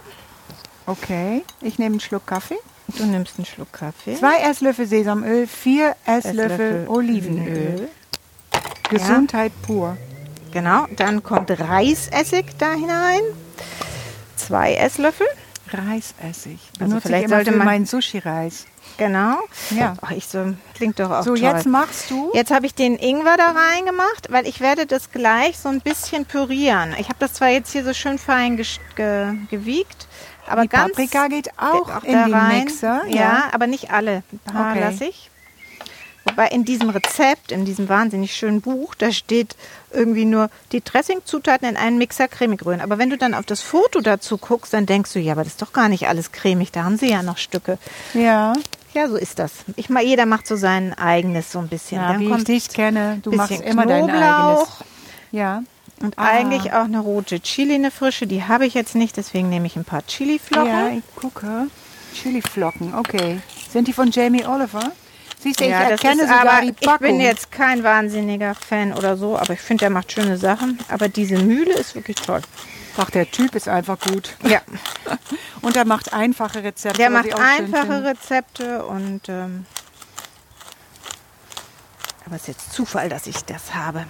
okay. 0.87 1.43
Ich 1.61 1.77
nehme 1.79 1.93
einen 1.93 1.99
Schluck 1.99 2.25
Kaffee. 2.27 2.57
Du 2.87 3.05
nimmst 3.05 3.37
einen 3.37 3.45
Schluck 3.45 3.71
Kaffee. 3.73 4.15
Zwei 4.15 4.37
Esslöffel 4.49 4.85
Sesamöl, 4.85 5.47
vier 5.47 5.95
Esslöffel, 6.05 6.85
Olivenöl. 6.87 7.89
Gesundheit 8.89 9.51
pur. 9.65 9.97
Genau, 10.51 10.85
dann 10.95 11.23
kommt 11.23 11.49
Reisessig 11.51 12.45
da 12.59 12.73
hinein. 12.73 13.21
Zwei 14.35 14.75
Esslöffel. 14.75 15.25
Reisessig. 15.71 16.59
Also 16.79 16.99
vielleicht 16.99 17.29
sollte 17.29 17.51
man- 17.51 17.65
meinen 17.65 17.85
Sushi-Reis. 17.85 18.65
Genau. 18.97 19.37
Ja. 19.71 19.95
Ach, 20.01 20.11
ich 20.11 20.27
so, 20.27 20.53
klingt 20.75 20.99
doch 20.99 21.09
auch 21.09 21.23
So, 21.23 21.33
toll. 21.33 21.39
jetzt 21.39 21.65
machst 21.65 22.11
du. 22.11 22.29
Jetzt 22.35 22.51
habe 22.51 22.67
ich 22.67 22.75
den 22.75 22.95
Ingwer 22.97 23.37
da 23.37 23.51
reingemacht, 23.53 24.27
weil 24.31 24.45
ich 24.45 24.59
werde 24.59 24.85
das 24.85 25.11
gleich 25.11 25.57
so 25.57 25.69
ein 25.69 25.81
bisschen 25.81 26.25
pürieren. 26.25 26.93
Ich 26.99 27.07
habe 27.07 27.17
das 27.17 27.33
zwar 27.33 27.47
jetzt 27.49 27.71
hier 27.71 27.83
so 27.83 27.93
schön 27.93 28.19
fein 28.19 28.55
ge 28.57 28.65
gewiegt, 29.49 30.07
aber 30.47 30.63
Die 30.63 30.69
ganz 30.69 30.89
Paprika 30.91 31.27
geht 31.27 31.49
auch, 31.57 31.89
auch 31.95 32.03
in 32.03 32.11
den 32.13 32.33
rein. 32.33 32.63
Mixer. 32.65 33.01
Ja. 33.07 33.49
aber 33.51 33.67
nicht 33.67 33.91
alle. 33.91 34.23
Ein 34.31 34.39
paar 34.53 34.71
Okay. 34.71 34.79
lasse 34.81 35.05
ich. 35.05 35.29
Wobei 36.25 36.47
in 36.47 36.63
diesem 36.63 36.89
Rezept, 36.89 37.51
in 37.51 37.65
diesem 37.65 37.89
wahnsinnig 37.89 38.33
schönen 38.33 38.61
Buch, 38.61 38.95
da 38.95 39.11
steht 39.11 39.57
irgendwie 39.91 40.23
nur 40.23 40.49
die 40.71 40.81
Dressingzutaten 40.81 41.67
in 41.67 41.75
einen 41.75 41.97
Mixer 41.97 42.29
cremig 42.29 42.65
rühren. 42.65 42.79
Aber 42.79 42.97
wenn 42.97 43.09
du 43.09 43.17
dann 43.17 43.33
auf 43.33 43.45
das 43.45 43.61
Foto 43.61 43.99
dazu 43.99 44.37
guckst, 44.37 44.73
dann 44.73 44.85
denkst 44.85 45.11
du, 45.11 45.19
ja, 45.19 45.33
aber 45.33 45.43
das 45.43 45.53
ist 45.53 45.61
doch 45.61 45.73
gar 45.73 45.89
nicht 45.89 46.07
alles 46.07 46.31
cremig, 46.31 46.71
da 46.71 46.85
haben 46.85 46.97
sie 46.97 47.09
ja 47.09 47.23
noch 47.23 47.37
Stücke. 47.37 47.77
Ja, 48.13 48.53
Ja, 48.93 49.09
so 49.09 49.17
ist 49.17 49.37
das. 49.39 49.51
Ich 49.75 49.89
mal, 49.89 50.01
jeder 50.03 50.25
macht 50.25 50.47
so 50.47 50.55
sein 50.55 50.93
eigenes 50.97 51.51
so 51.51 51.59
ein 51.59 51.67
bisschen. 51.67 51.99
ja 51.99 52.13
dann 52.13 52.21
wie 52.21 52.31
ich 52.33 52.43
dich 52.45 52.69
kenne. 52.69 53.19
Du 53.21 53.31
machst 53.33 53.59
immer 53.59 53.85
dein 53.85 54.03
eigenes. 54.09 54.21
Knoblauch 54.21 54.77
Ja. 55.31 55.63
Und 56.03 56.19
Ah. 56.19 56.25
eigentlich 56.27 56.71
auch 56.73 56.83
eine 56.83 56.99
rote 56.99 57.39
Chili, 57.39 57.73
eine 57.75 57.89
frische. 57.89 58.27
Die 58.27 58.43
habe 58.43 58.65
ich 58.67 58.75
jetzt 58.75 58.93
nicht, 58.93 59.17
deswegen 59.17 59.49
nehme 59.49 59.65
ich 59.65 59.75
ein 59.75 59.85
paar 59.85 60.05
Chiliflocken. 60.05 60.67
Ja, 60.71 60.89
ich 60.89 61.15
gucke. 61.15 61.67
Chiliflocken, 62.13 62.93
okay. 62.93 63.39
Sind 63.71 63.87
die 63.87 63.93
von 63.93 64.11
Jamie 64.11 64.45
Oliver? 64.45 64.91
Siehst 65.39 65.59
du, 65.59 65.63
ich 65.63 65.71
Ja, 65.71 65.89
das 65.89 66.01
erkenne 66.03 66.21
sogar 66.27 66.41
aber, 66.47 66.61
die 66.61 66.69
ich 66.69 66.75
Packung. 66.87 67.07
bin 67.07 67.19
jetzt 67.19 67.51
kein 67.51 67.83
wahnsinniger 67.83 68.53
Fan 68.55 68.93
oder 68.93 69.17
so, 69.17 69.37
aber 69.37 69.53
ich 69.53 69.59
finde, 69.61 69.81
der 69.81 69.89
macht 69.89 70.11
schöne 70.11 70.37
Sachen. 70.37 70.77
Aber 70.89 71.09
diese 71.09 71.37
Mühle 71.39 71.73
ist 71.73 71.95
wirklich 71.95 72.17
toll. 72.17 72.41
Ach, 72.97 73.09
der 73.09 73.29
Typ 73.31 73.55
ist 73.55 73.67
einfach 73.67 73.99
gut. 73.99 74.35
Ja, 74.43 74.61
Und 75.61 75.75
er 75.77 75.85
macht 75.85 76.13
einfache 76.13 76.63
Rezepte. 76.63 76.97
der 76.97 77.07
ich 77.07 77.13
macht 77.13 77.33
einfache. 77.41 78.03
Rezepte 78.03 78.85
und 78.85 79.21
ähm, 79.29 79.65
aber 82.25 82.35
es 82.35 82.43
ist 82.43 82.47
jetzt 82.49 82.73
Zufall, 82.73 83.09
dass 83.09 83.27
ich 83.27 83.37
das 83.45 83.73
habe. 83.73 84.05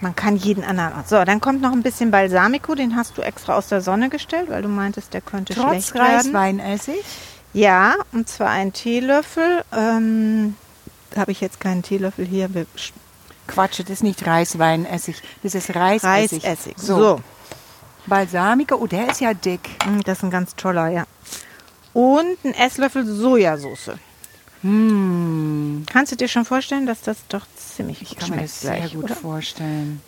Man 0.00 0.16
kann 0.16 0.36
jeden 0.36 0.64
anderen. 0.64 0.92
So, 1.06 1.22
dann 1.24 1.40
kommt 1.40 1.60
noch 1.60 1.72
ein 1.72 1.82
bisschen 1.82 2.10
Balsamico, 2.10 2.74
den 2.74 2.96
hast 2.96 3.18
du 3.18 3.22
extra 3.22 3.56
aus 3.56 3.68
der 3.68 3.82
Sonne 3.82 4.08
gestellt, 4.08 4.48
weil 4.48 4.62
du 4.62 4.68
meintest, 4.68 5.12
der 5.12 5.20
könnte 5.20 5.54
Trotz 5.54 5.68
schlecht 5.68 5.94
werden. 5.94 6.16
Reisweinessig. 6.16 7.04
Ja, 7.52 7.96
und 8.12 8.28
zwar 8.28 8.48
einen 8.48 8.72
Teelöffel. 8.72 9.62
Ähm, 9.76 10.56
habe 11.16 11.32
ich 11.32 11.40
jetzt 11.40 11.60
keinen 11.60 11.82
Teelöffel 11.82 12.24
hier. 12.24 12.48
Quatsch, 13.46 13.80
das 13.80 13.90
ist 13.90 14.02
nicht 14.02 14.26
Reisweinessig. 14.26 15.20
Das 15.42 15.54
ist 15.54 15.74
Reisessig. 15.74 16.44
Reisessig. 16.44 16.74
So. 16.78 16.96
so. 16.98 17.20
Balsamico, 18.06 18.76
oh, 18.76 18.86
der 18.86 19.10
ist 19.10 19.20
ja 19.20 19.34
dick. 19.34 19.60
Mm, 19.86 20.00
Das 20.04 20.18
ist 20.18 20.24
ein 20.24 20.30
ganz 20.30 20.54
toller, 20.56 20.88
ja. 20.88 21.04
Und 21.92 22.44
ein 22.44 22.54
Esslöffel 22.54 23.04
Sojasauce. 23.04 23.92
Hm, 24.62 25.86
Kannst 25.90 26.12
du 26.12 26.16
dir 26.16 26.28
schon 26.28 26.44
vorstellen, 26.44 26.86
dass 26.86 27.00
das 27.02 27.18
doch 27.28 27.46
ziemlich 27.56 28.02
ich 28.02 28.10
gut 28.10 28.18
kann 28.20 28.30
mir 28.30 28.34
schmeckt 28.36 28.50
das 28.50 28.60
sehr 28.60 28.76
gleich, 28.76 28.94
gut 28.94 29.04
oder? 29.04 29.16
vorstellen. 29.16 30.02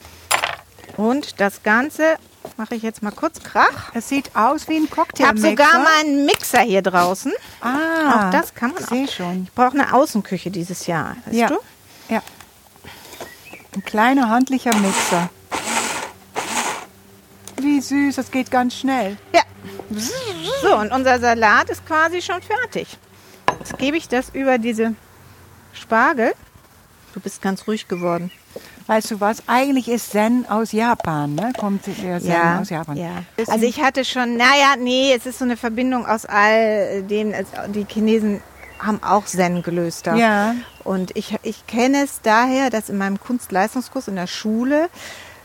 Und 0.97 1.41
das 1.41 1.63
Ganze 1.63 2.17
mache 2.59 2.75
ich 2.75 2.83
jetzt 2.83 3.03
mal 3.03 3.13
kurz 3.13 3.41
Krach. 3.43 3.91
Es 3.95 4.09
sieht 4.11 4.35
aus 4.37 4.69
wie 4.69 4.77
ein 4.77 4.85
Ich 4.85 4.91
Cocktail. 4.91 5.27
habe 5.27 5.41
sogar 5.41 5.79
meinen 5.79 6.27
Mixer 6.27 6.61
hier 6.61 6.83
draußen. 6.83 7.33
Ah, 7.63 8.27
Auch 8.29 8.31
das 8.31 8.55
kann 8.55 8.73
man 8.73 8.83
ich 8.83 8.89
auch. 8.89 8.91
sehe 8.91 9.09
schon. 9.09 9.45
Ich 9.45 9.53
brauche 9.53 9.73
eine 9.73 9.95
Außenküche 9.95 10.51
dieses 10.51 10.87
Jahr, 10.87 11.17
weißt 11.25 11.37
Ja. 11.37 11.49
du? 11.49 11.59
Ja. 12.11 12.23
Ein 13.75 13.85
kleiner 13.85 14.29
handlicher 14.29 14.75
Mixer. 14.77 15.31
Wie 17.59 17.81
süß, 17.81 18.17
das 18.17 18.31
geht 18.31 18.51
ganz 18.51 18.75
schnell. 18.77 19.17
Ja. 19.33 19.43
So, 20.63 20.77
und 20.77 20.93
unser 20.93 21.21
Salat 21.21 21.71
ist 21.71 21.87
quasi 21.87 22.21
schon 22.21 22.43
fertig. 22.43 22.99
Gebe 23.83 23.97
ich 23.97 24.07
das 24.09 24.29
über 24.33 24.59
diese 24.59 24.95
Spargel. 25.73 26.35
Du 27.15 27.19
bist 27.21 27.43
ganz 27.43 27.67
ruhig 27.67 27.89
geworden. 27.89 28.31
Weißt 28.87 29.11
du 29.11 29.21
was? 29.21 29.43
Eigentlich 29.49 29.89
ist 29.89 30.13
Zen 30.13 30.47
aus 30.49 30.71
Japan, 30.71 31.35
ne? 31.35 31.53
Kommt 31.59 31.85
der 31.89 32.21
Zen 32.21 32.59
aus 32.61 32.71
Japan. 32.71 32.97
ja. 32.97 33.25
Also 33.49 33.67
ich 33.67 33.83
hatte 33.83 34.05
schon, 34.05 34.37
naja, 34.37 34.77
nee, 34.79 35.13
es 35.13 35.27
ist 35.27 35.41
so 35.41 35.45
eine 35.45 35.57
Verbindung 35.57 36.07
aus 36.07 36.27
all 36.27 37.03
dem, 37.03 37.33
es- 37.33 37.49
die 37.75 37.85
Chinesen 37.89 38.41
haben 38.79 39.03
auch 39.03 39.25
Zen-Gelöster. 39.25 40.15
Ja. 40.15 40.55
Und 40.85 41.17
ich, 41.17 41.37
ich 41.43 41.67
kenne 41.67 42.05
es 42.05 42.21
daher, 42.23 42.71
dass 42.71 42.89
in 42.89 42.99
meinem 42.99 43.19
Kunstleistungskurs 43.19 44.07
in 44.07 44.15
der 44.15 44.29
Schule 44.29 44.91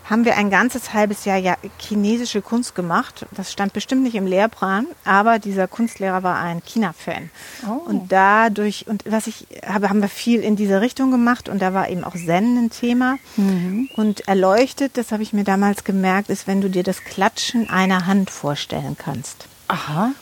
haben 0.08 0.24
wir 0.24 0.36
ein 0.36 0.50
ganzes 0.50 0.94
halbes 0.94 1.24
Jahr 1.24 1.36
ja 1.36 1.56
chinesische 1.78 2.40
Kunst 2.40 2.74
gemacht. 2.74 3.26
Das 3.30 3.52
stand 3.52 3.72
bestimmt 3.72 4.02
nicht 4.02 4.14
im 4.14 4.26
Lehrplan, 4.26 4.86
aber 5.04 5.38
dieser 5.38 5.68
Kunstlehrer 5.68 6.22
war 6.22 6.38
ein 6.38 6.62
China-Fan. 6.64 7.30
Oh. 7.68 7.88
Und 7.88 8.10
dadurch, 8.10 8.86
und 8.86 9.04
was 9.06 9.26
ich 9.26 9.46
habe, 9.66 9.90
haben 9.90 10.00
wir 10.00 10.08
viel 10.08 10.40
in 10.40 10.56
diese 10.56 10.80
Richtung 10.80 11.10
gemacht 11.10 11.48
und 11.48 11.60
da 11.60 11.74
war 11.74 11.90
eben 11.90 12.04
auch 12.04 12.14
Zen 12.14 12.56
ein 12.56 12.70
Thema. 12.70 13.18
Mhm. 13.36 13.90
Und 13.96 14.26
erleuchtet, 14.26 14.96
das 14.96 15.12
habe 15.12 15.22
ich 15.22 15.32
mir 15.32 15.44
damals 15.44 15.84
gemerkt, 15.84 16.30
ist, 16.30 16.46
wenn 16.46 16.60
du 16.60 16.70
dir 16.70 16.82
das 16.82 17.04
Klatschen 17.04 17.68
einer 17.68 18.06
Hand 18.06 18.30
vorstellen 18.30 18.96
kannst. 18.98 19.46
Aha, 19.68 20.12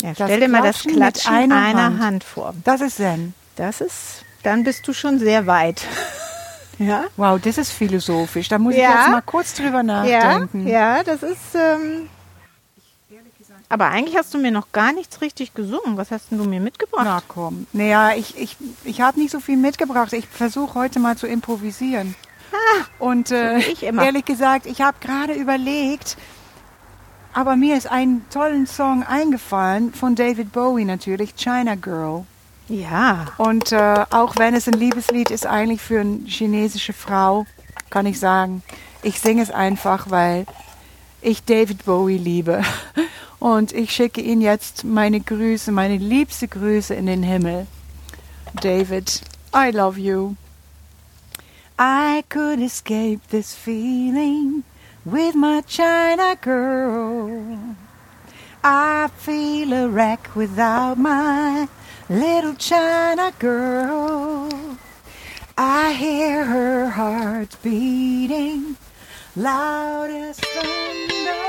Ja, 0.00 0.14
stell 0.14 0.40
dir 0.40 0.48
mal 0.48 0.62
das 0.62 0.82
Klatschen 0.82 1.32
einer 1.32 1.56
einer, 1.56 1.84
Hand. 1.84 2.00
Hand. 2.00 2.24
vor. 2.24 2.54
das 2.64 2.80
ist 2.80 2.96
Zen. 2.96 3.34
Das 3.54 3.80
ist, 3.80 4.24
dann 4.42 4.64
bist 4.64 4.88
du 4.88 4.92
schon 4.92 5.18
sehr 5.18 5.46
weit. 5.46 5.82
Ja. 6.78 7.04
Wow, 7.16 7.40
das 7.40 7.58
ist 7.58 7.70
philosophisch. 7.70 8.48
Da 8.48 8.58
muss 8.58 8.74
ich 8.74 8.80
Ja. 8.80 9.00
jetzt 9.00 9.10
mal 9.10 9.22
kurz 9.22 9.54
drüber 9.54 9.78
Ja, 9.78 9.82
nachdenken. 9.82 10.66
ja, 10.66 11.02
das 11.02 11.22
ist. 11.22 11.54
Ähm, 11.54 12.08
aber 13.68 13.86
eigentlich 13.88 14.16
hast 14.16 14.34
du 14.34 14.38
mir 14.38 14.50
noch 14.50 14.70
gar 14.72 14.92
nichts 14.92 15.20
richtig 15.22 15.54
gesungen. 15.54 15.96
Was 15.96 16.10
hast 16.10 16.30
denn 16.30 16.38
du 16.38 16.44
mir 16.44 16.60
mitgebracht? 16.60 17.04
Na 17.06 17.22
komm. 17.26 17.66
Naja, 17.72 18.12
ich, 18.14 18.36
ich, 18.38 18.56
ich 18.84 19.00
habe 19.00 19.18
nicht 19.18 19.30
so 19.32 19.40
viel 19.40 19.56
mitgebracht. 19.56 20.12
Ich 20.12 20.26
versuche 20.26 20.74
heute 20.74 20.98
mal 21.00 21.16
zu 21.16 21.26
improvisieren. 21.26 22.14
Und 22.98 23.30
äh, 23.30 23.54
Ah, 23.54 23.56
ich 23.58 23.82
immer. 23.82 24.04
ehrlich 24.04 24.26
gesagt, 24.26 24.66
ich 24.66 24.82
habe 24.82 24.98
gerade 25.00 25.32
überlegt, 25.32 26.18
aber 27.32 27.56
mir 27.56 27.76
ist 27.78 27.86
ein 27.86 28.26
tollen 28.30 28.66
Song 28.66 29.04
eingefallen 29.04 29.94
von 29.94 30.14
David 30.16 30.52
Bowie 30.52 30.84
natürlich, 30.84 31.34
China 31.36 31.74
Girl. 31.76 32.26
Ja. 32.72 33.26
Und 33.36 33.70
äh, 33.72 34.06
auch 34.08 34.36
wenn 34.38 34.54
es 34.54 34.66
ein 34.66 34.72
Liebeslied 34.72 35.30
ist, 35.30 35.44
eigentlich 35.44 35.82
für 35.82 36.00
eine 36.00 36.20
chinesische 36.24 36.94
Frau, 36.94 37.44
kann 37.90 38.06
ich 38.06 38.18
sagen, 38.18 38.62
ich 39.02 39.20
singe 39.20 39.42
es 39.42 39.50
einfach, 39.50 40.08
weil 40.08 40.46
ich 41.20 41.44
David 41.44 41.84
Bowie 41.84 42.16
liebe. 42.16 42.62
Und 43.38 43.72
ich 43.72 43.92
schicke 43.92 44.22
ihm 44.22 44.40
jetzt 44.40 44.84
meine 44.84 45.20
Grüße, 45.20 45.70
meine 45.70 45.98
liebste 45.98 46.48
Grüße 46.48 46.94
in 46.94 47.04
den 47.04 47.22
Himmel. 47.22 47.66
David, 48.62 49.20
I 49.54 49.70
love 49.70 50.00
you. 50.00 50.36
I 51.78 52.24
could 52.30 52.58
escape 52.58 53.20
this 53.28 53.54
feeling 53.54 54.64
with 55.04 55.34
my 55.34 55.60
China 55.66 56.36
girl. 56.40 57.58
I 58.64 59.08
feel 59.18 59.74
a 59.74 59.88
wreck 59.88 60.34
without 60.34 60.96
my 60.96 61.68
little 62.12 62.54
China 62.54 63.32
girl. 63.38 64.50
I 65.56 65.94
hear 65.94 66.44
her 66.44 66.90
heart 66.90 67.56
beating 67.62 68.76
loud 69.34 70.10
as 70.10 70.38
thunder. 70.38 71.41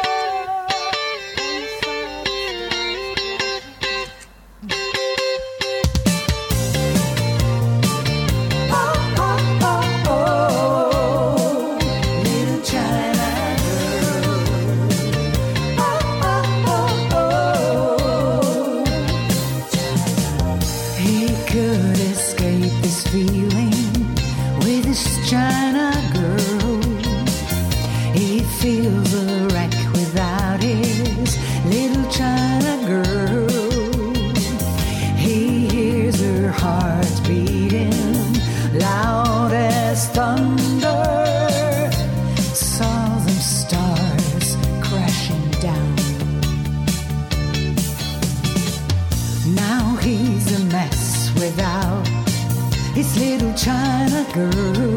His 53.03 53.17
little 53.17 53.53
China 53.53 54.25
girl. 54.33 54.95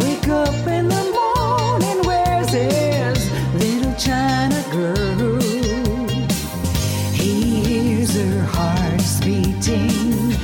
Wake 0.00 0.28
up 0.28 0.66
in 0.66 0.88
the 0.88 1.04
morning, 1.18 1.98
where's 2.08 2.50
his 2.50 3.18
little 3.62 3.94
China 3.94 4.60
girl? 4.72 5.40
He 7.12 7.32
hears 7.66 8.14
her 8.16 8.42
heart 8.56 9.06
beating 9.24 10.34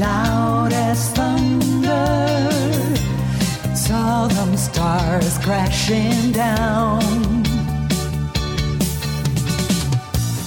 loud 0.00 0.72
as 0.72 1.10
thunder. 1.10 2.06
Saw 3.74 4.28
them 4.28 4.56
stars 4.56 5.36
crashing 5.38 6.32
down. 6.32 7.02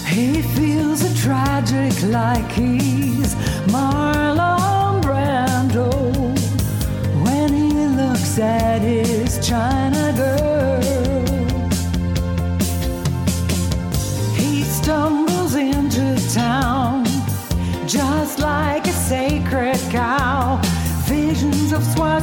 He 0.07 0.41
feels 0.55 1.03
a 1.03 1.13
tragic 1.15 1.93
like 2.03 2.51
he's 2.51 3.35
Marlon 3.71 4.00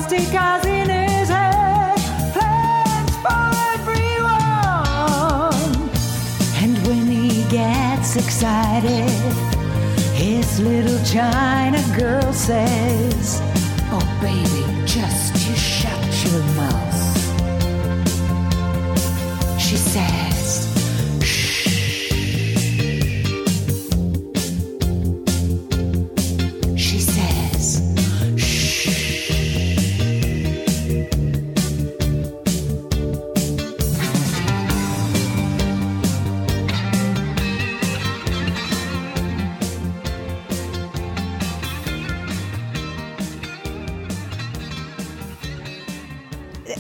Visions 0.07 0.35
of 0.37 0.65
in 0.65 0.89
his 0.89 1.29
head, 1.29 1.55
eh? 1.55 2.33
plans 2.33 3.17
for 3.25 3.51
everyone. 3.75 4.31
And 6.63 6.79
when 6.87 7.07
he 7.07 7.43
gets 7.51 8.15
excited, 8.15 9.11
his 10.15 10.61
little 10.61 11.03
China 11.05 11.83
girl 11.99 12.33
says, 12.33 13.41
Oh, 13.91 14.19
baby, 14.23 14.65
just 14.87 15.35
you 15.49 15.57
shut 15.57 16.31
your 16.31 16.43
mouth. 16.55 16.97
She 19.61 19.77
says, 19.77 20.28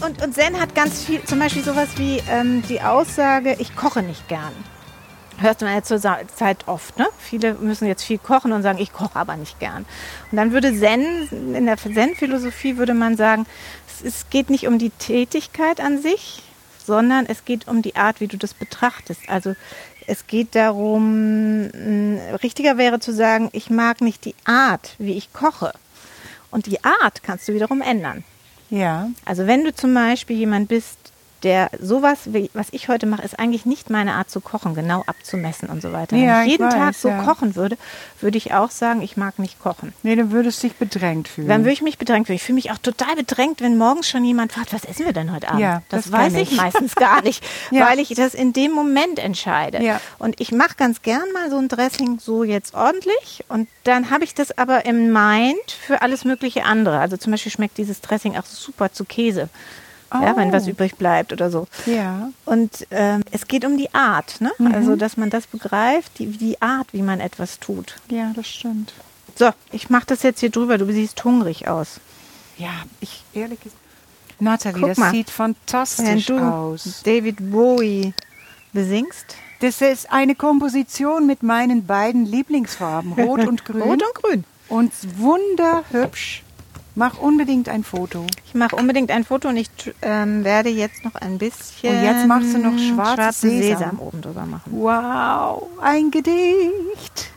Und, 0.08 0.22
und 0.22 0.34
Zen 0.34 0.58
hat 0.58 0.74
ganz 0.74 1.04
viel, 1.04 1.22
zum 1.24 1.38
Beispiel 1.38 1.62
sowas 1.62 1.90
wie 1.98 2.22
ähm, 2.30 2.62
die 2.66 2.80
Aussage, 2.80 3.56
ich 3.58 3.76
koche 3.76 4.02
nicht 4.02 4.26
gern. 4.26 4.54
Hörst 5.36 5.60
du 5.60 5.66
jetzt 5.66 5.88
zur 5.88 6.00
Zeit 6.00 6.66
oft, 6.66 6.98
ne? 6.98 7.06
Viele 7.18 7.52
müssen 7.54 7.86
jetzt 7.86 8.04
viel 8.04 8.16
kochen 8.16 8.52
und 8.52 8.62
sagen, 8.62 8.78
ich 8.78 8.94
koche 8.94 9.16
aber 9.16 9.36
nicht 9.36 9.60
gern. 9.60 9.84
Und 10.30 10.36
dann 10.38 10.52
würde 10.52 10.74
Zen, 10.74 11.28
in 11.54 11.66
der 11.66 11.76
Zen-Philosophie 11.76 12.78
würde 12.78 12.94
man 12.94 13.18
sagen, 13.18 13.44
es, 13.86 14.02
es 14.02 14.30
geht 14.30 14.48
nicht 14.48 14.66
um 14.66 14.78
die 14.78 14.88
Tätigkeit 14.88 15.78
an 15.78 16.00
sich, 16.00 16.42
sondern 16.82 17.26
es 17.26 17.44
geht 17.44 17.68
um 17.68 17.82
die 17.82 17.94
Art, 17.94 18.22
wie 18.22 18.28
du 18.28 18.38
das 18.38 18.54
betrachtest. 18.54 19.28
Also 19.28 19.56
es 20.06 20.26
geht 20.26 20.54
darum, 20.54 21.68
richtiger 22.42 22.78
wäre 22.78 22.98
zu 22.98 23.12
sagen, 23.12 23.50
ich 23.52 23.68
mag 23.68 24.00
nicht 24.00 24.24
die 24.24 24.34
Art, 24.46 24.94
wie 24.96 25.18
ich 25.18 25.34
koche. 25.34 25.74
Und 26.50 26.64
die 26.64 26.82
Art 26.82 27.22
kannst 27.22 27.46
du 27.46 27.52
wiederum 27.52 27.82
ändern. 27.82 28.24
Ja. 28.70 29.10
Also 29.24 29.46
wenn 29.46 29.64
du 29.64 29.74
zum 29.74 29.94
Beispiel 29.94 30.36
jemand 30.36 30.68
bist, 30.68 30.98
der 31.42 31.70
sowas, 31.80 32.18
wie, 32.26 32.50
was 32.54 32.68
ich 32.72 32.88
heute 32.88 33.06
mache, 33.06 33.22
ist 33.22 33.38
eigentlich 33.38 33.66
nicht 33.66 33.90
meine 33.90 34.14
Art 34.14 34.30
zu 34.30 34.40
kochen, 34.40 34.74
genau 34.74 35.04
abzumessen 35.06 35.68
und 35.68 35.82
so 35.82 35.92
weiter. 35.92 36.16
Ja, 36.16 36.40
wenn 36.40 36.40
ich 36.40 36.46
ich 36.46 36.52
jeden 36.52 36.70
Tag 36.70 36.88
weiß, 36.88 37.02
so 37.02 37.08
ja. 37.08 37.22
kochen 37.22 37.54
würde, 37.54 37.76
würde 38.20 38.38
ich 38.38 38.54
auch 38.54 38.70
sagen, 38.70 39.02
ich 39.02 39.16
mag 39.16 39.38
nicht 39.38 39.60
kochen. 39.60 39.92
Nee, 40.02 40.16
du 40.16 40.30
würdest 40.30 40.62
dich 40.62 40.74
bedrängt 40.74 41.28
fühlen. 41.28 41.48
Dann 41.48 41.62
würde 41.62 41.72
ich 41.72 41.82
mich 41.82 41.98
bedrängt 41.98 42.26
fühlen. 42.26 42.36
Ich 42.36 42.42
fühle 42.42 42.56
mich 42.56 42.70
auch 42.70 42.78
total 42.78 43.14
bedrängt, 43.16 43.60
wenn 43.60 43.76
morgens 43.76 44.08
schon 44.08 44.24
jemand 44.24 44.52
fragt, 44.52 44.72
was 44.72 44.84
essen 44.84 45.06
wir 45.06 45.12
denn 45.12 45.32
heute 45.32 45.48
Abend? 45.48 45.60
Ja, 45.60 45.82
das, 45.88 46.04
das 46.04 46.12
weiß 46.12 46.34
ich 46.34 46.52
ich. 46.52 46.56
meistens 46.56 46.94
gar 46.94 47.22
nicht, 47.22 47.44
Ja. 47.70 47.88
weil 47.88 47.98
ich 47.98 48.08
das 48.10 48.34
in 48.34 48.52
dem 48.52 48.72
Moment 48.72 49.18
entscheide. 49.18 49.82
Ja. 49.82 50.00
Und 50.18 50.40
ich 50.40 50.52
mache 50.52 50.74
ganz 50.76 51.02
gern 51.02 51.24
mal 51.32 51.50
so 51.50 51.58
ein 51.58 51.68
Dressing 51.68 52.18
so 52.18 52.44
jetzt 52.44 52.74
ordentlich 52.74 53.44
und 53.48 53.68
dann 53.84 54.10
habe 54.10 54.24
ich 54.24 54.34
das 54.34 54.56
aber 54.56 54.86
im 54.86 55.12
Mind 55.12 55.70
für 55.86 56.02
alles 56.02 56.24
mögliche 56.24 56.64
andere. 56.64 56.98
Also 56.98 57.16
zum 57.16 57.30
Beispiel 57.32 57.52
schmeckt 57.52 57.78
dieses 57.78 58.00
Dressing 58.00 58.36
auch 58.36 58.44
super 58.44 58.92
zu 58.92 59.04
Käse. 59.04 59.48
Ja, 60.12 60.36
wenn 60.36 60.48
Oh. 60.48 60.52
was 60.52 60.66
übrig 60.66 60.96
bleibt 60.96 61.32
oder 61.32 61.50
so. 61.50 61.66
Ja. 61.86 62.30
Und 62.46 62.86
ähm, 62.90 63.22
es 63.30 63.46
geht 63.46 63.64
um 63.64 63.76
die 63.76 63.92
Art, 63.94 64.40
ne? 64.40 64.50
Mhm. 64.58 64.74
Also, 64.74 64.96
dass 64.96 65.16
man 65.16 65.28
das 65.30 65.46
begreift, 65.46 66.18
die, 66.18 66.26
die 66.26 66.60
Art, 66.62 66.88
wie 66.92 67.02
man 67.02 67.20
etwas 67.20 67.58
tut. 67.60 67.96
Ja, 68.08 68.32
das 68.34 68.48
stimmt. 68.48 68.92
So, 69.36 69.50
ich 69.70 69.90
mache 69.90 70.06
das 70.06 70.22
jetzt 70.22 70.40
hier 70.40 70.50
drüber. 70.50 70.78
Du 70.78 70.90
siehst 70.90 71.22
hungrig 71.24 71.68
aus. 71.68 72.00
Ja, 72.56 72.70
ich 73.00 73.22
ehrlich 73.34 73.60
gesagt. 73.60 73.80
Natalie, 74.40 74.80
Guck 74.80 74.88
das 74.90 74.98
mal. 74.98 75.10
sieht 75.10 75.26
Wenn 75.28 75.34
fantastisch 75.34 76.26
du 76.26 76.38
aus. 76.38 77.02
David 77.04 77.50
Bowie 77.50 78.14
besingst. 78.72 79.36
Das 79.60 79.80
ist 79.80 80.10
eine 80.12 80.34
Komposition 80.36 81.26
mit 81.26 81.42
meinen 81.42 81.84
beiden 81.86 82.24
Lieblingsfarben, 82.24 83.12
Rot 83.14 83.46
und 83.46 83.64
Grün. 83.64 83.82
Rot 83.82 84.02
und 84.02 84.14
Grün. 84.14 84.44
und 84.68 84.92
wunderhübsch. 85.18 86.42
Mach 86.98 87.16
unbedingt 87.18 87.68
ein 87.68 87.84
Foto. 87.84 88.26
Ich 88.44 88.54
mache 88.54 88.74
unbedingt 88.74 89.12
ein 89.12 89.24
Foto 89.24 89.48
und 89.48 89.56
ich 89.56 89.70
ähm, 90.02 90.42
werde 90.42 90.68
jetzt 90.68 91.04
noch 91.04 91.14
ein 91.14 91.38
bisschen 91.38 91.96
Und 91.96 92.02
jetzt 92.02 92.26
machst 92.26 92.52
du 92.52 92.58
noch 92.58 92.76
schwarzes 92.76 93.14
schwarzen 93.14 93.50
Sesam. 93.50 93.78
Sesam 93.78 93.98
oben 94.00 94.20
drüber 94.20 94.44
machen. 94.44 94.72
Wow, 94.72 95.68
ein 95.80 96.10
Gedicht. 96.10 97.30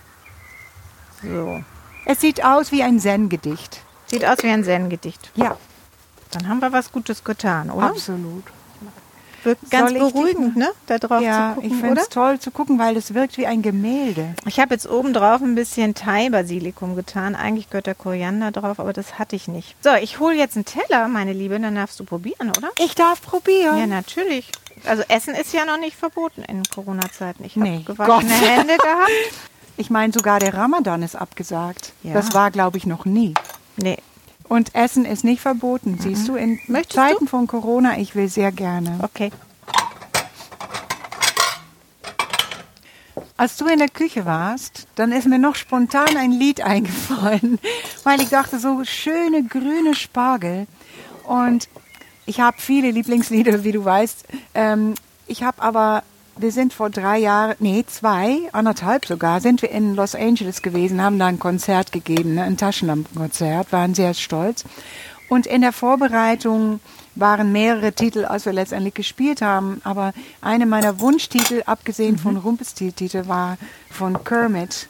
So. 1.22 1.64
Es 2.06 2.22
sieht 2.22 2.44
aus 2.44 2.72
wie 2.72 2.82
ein 2.82 3.00
Zen-Gedicht. 3.00 3.82
Sieht 4.08 4.26
aus 4.26 4.40
wie 4.42 4.50
ein 4.50 4.64
Zen-Gedicht. 4.64 5.30
Ja, 5.36 5.56
Dann 6.32 6.48
haben 6.48 6.60
wir 6.60 6.72
was 6.72 6.92
Gutes 6.92 7.24
getan, 7.24 7.70
oder? 7.70 7.86
absolut. 7.86 8.46
Wirkt 9.44 9.72
ganz 9.72 9.92
ich 9.92 9.98
beruhigend, 9.98 10.56
ne? 10.56 10.70
Da 10.86 10.98
drauf 11.00 11.22
Ja, 11.22 11.54
zu 11.56 11.62
ich 11.62 11.70
gucken, 11.70 11.80
finde 11.80 11.92
oder? 11.94 12.02
es 12.02 12.10
toll 12.10 12.40
zu 12.40 12.52
gucken, 12.52 12.78
weil 12.80 12.96
es 12.98 13.14
wirkt 13.14 13.38
wie 13.38 13.48
ein 13.48 13.62
Gemälde. 13.62 14.36
Ich 14.46 14.60
habe 14.60 14.74
jetzt 14.74 14.88
oben 14.90 15.14
drauf 15.14 15.42
ein 15.42 15.56
bisschen 15.56 15.96
Thai-Basilikum 15.96 16.96
getan. 16.96 17.36
Eigentlich 17.36 17.70
gehört 17.70 17.88
der 17.88 17.96
Koriander 17.96 18.52
drauf, 18.52 18.80
aber 18.80 18.94
das 18.94 19.18
hatte 19.18 19.36
ich 19.36 19.48
nicht. 19.48 19.76
So, 19.84 19.90
ich 19.96 20.20
hole 20.20 20.36
jetzt 20.36 20.56
einen 20.56 20.66
Teller, 20.66 21.08
meine 21.08 21.34
Liebe, 21.34 21.60
dann 21.60 21.76
darfst 21.76 22.00
du 22.00 22.04
probieren, 22.04 22.50
oder? 22.58 22.70
Ich 22.80 22.94
darf 22.96 23.22
probieren. 23.22 23.78
Ja, 23.80 23.88
natürlich. 23.88 24.50
Also 24.86 25.04
Essen 25.08 25.34
ist 25.36 25.54
ja 25.54 25.66
noch 25.66 25.78
nicht 25.80 25.96
verboten 25.96 26.44
in 26.44 26.64
Corona-Zeiten. 26.64 27.44
Ich 27.44 27.56
habe 27.56 27.68
Nee, 27.70 27.84
gewaschene 27.86 28.30
Gott. 28.32 28.42
Hände 28.50 28.78
gehabt. 28.78 29.12
Ich 29.78 29.90
meine, 29.90 30.14
sogar 30.14 30.40
der 30.40 30.54
Ramadan 30.54 31.02
ist 31.02 31.16
abgesagt. 31.16 31.94
Ja. 32.04 32.14
Das 32.14 32.36
war, 32.36 32.52
glaube 32.52 32.78
ich, 32.78 32.86
noch 32.86 33.06
nie. 33.06 33.34
Nee, 33.78 33.98
Und 34.52 34.76
Essen 34.76 35.06
ist 35.06 35.24
nicht 35.24 35.40
verboten. 35.40 35.98
Siehst 35.98 36.28
du, 36.28 36.36
in 36.36 36.60
Möchtest 36.68 36.96
Zeiten 36.98 37.26
von 37.26 37.48
Corona, 37.48 37.98
ich 38.00 38.16
will 38.16 38.28
sehr 38.28 38.52
gerne. 38.52 39.00
okay. 39.02 39.32
Als 43.38 43.56
du 43.56 43.66
in 43.68 43.80
der 43.80 43.88
Küche 43.88 44.26
warst, 44.26 44.88
dann 44.96 45.14
ist 45.14 45.26
mir 45.26 45.40
noch 45.40 45.56
spontan 45.56 46.18
ein 46.18 46.34
Lied 46.34 46.60
eingefallen, 46.66 47.60
weil 48.04 48.20
ich 48.20 48.28
dachte, 48.28 48.60
so 48.60 48.84
schöne 48.84 49.46
grüne 49.46 49.96
Spargel. 49.96 50.68
Und 51.24 51.70
ich 52.26 52.42
habe 52.42 52.58
viele 52.60 52.92
Lieblingslieder, 52.92 53.64
wie 53.64 53.72
du 53.72 53.86
weißt. 53.86 54.26
Ähm, 54.54 54.96
ich 55.28 55.44
habe 55.44 55.62
aber, 55.62 56.04
wir 56.42 56.52
sind 56.52 56.74
vor 56.74 56.90
drei 56.90 57.20
Jahren, 57.20 57.56
nee, 57.60 57.84
zwei, 57.88 58.50
anderthalb 58.52 59.06
sogar, 59.06 59.42
sind 59.42 59.62
wir 59.62 59.72
in 59.72 59.96
Los 59.96 60.16
Angeles 60.16 60.62
gewesen, 60.62 61.02
haben 61.02 61.20
da 61.20 61.28
ein 61.28 61.40
Konzert 61.40 61.92
gegeben, 61.92 62.36
ne, 62.36 62.44
ein 62.44 62.58
Taschenlampenkonzert, 62.58 63.72
waren 63.72 63.94
sehr 63.94 64.14
stolz. 64.14 64.64
Und 65.30 65.48
in 65.48 65.62
der 65.62 65.72
Vorbereitung 65.72 66.80
waren 67.16 67.52
mehrere 67.52 67.94
Titel, 67.94 68.26
als 68.26 68.46
wir 68.46 68.54
letztendlich 68.54 68.94
gespielt 68.94 69.42
haben. 69.42 69.82
Aber 69.84 70.14
eine 70.42 70.66
meiner 70.66 71.00
Wunschtitel, 71.00 71.64
abgesehen 71.66 72.18
von 72.18 72.38
Rumpelstiltitel, 72.38 73.28
war 73.28 73.58
von 73.90 74.24
Kermit, 74.24 74.88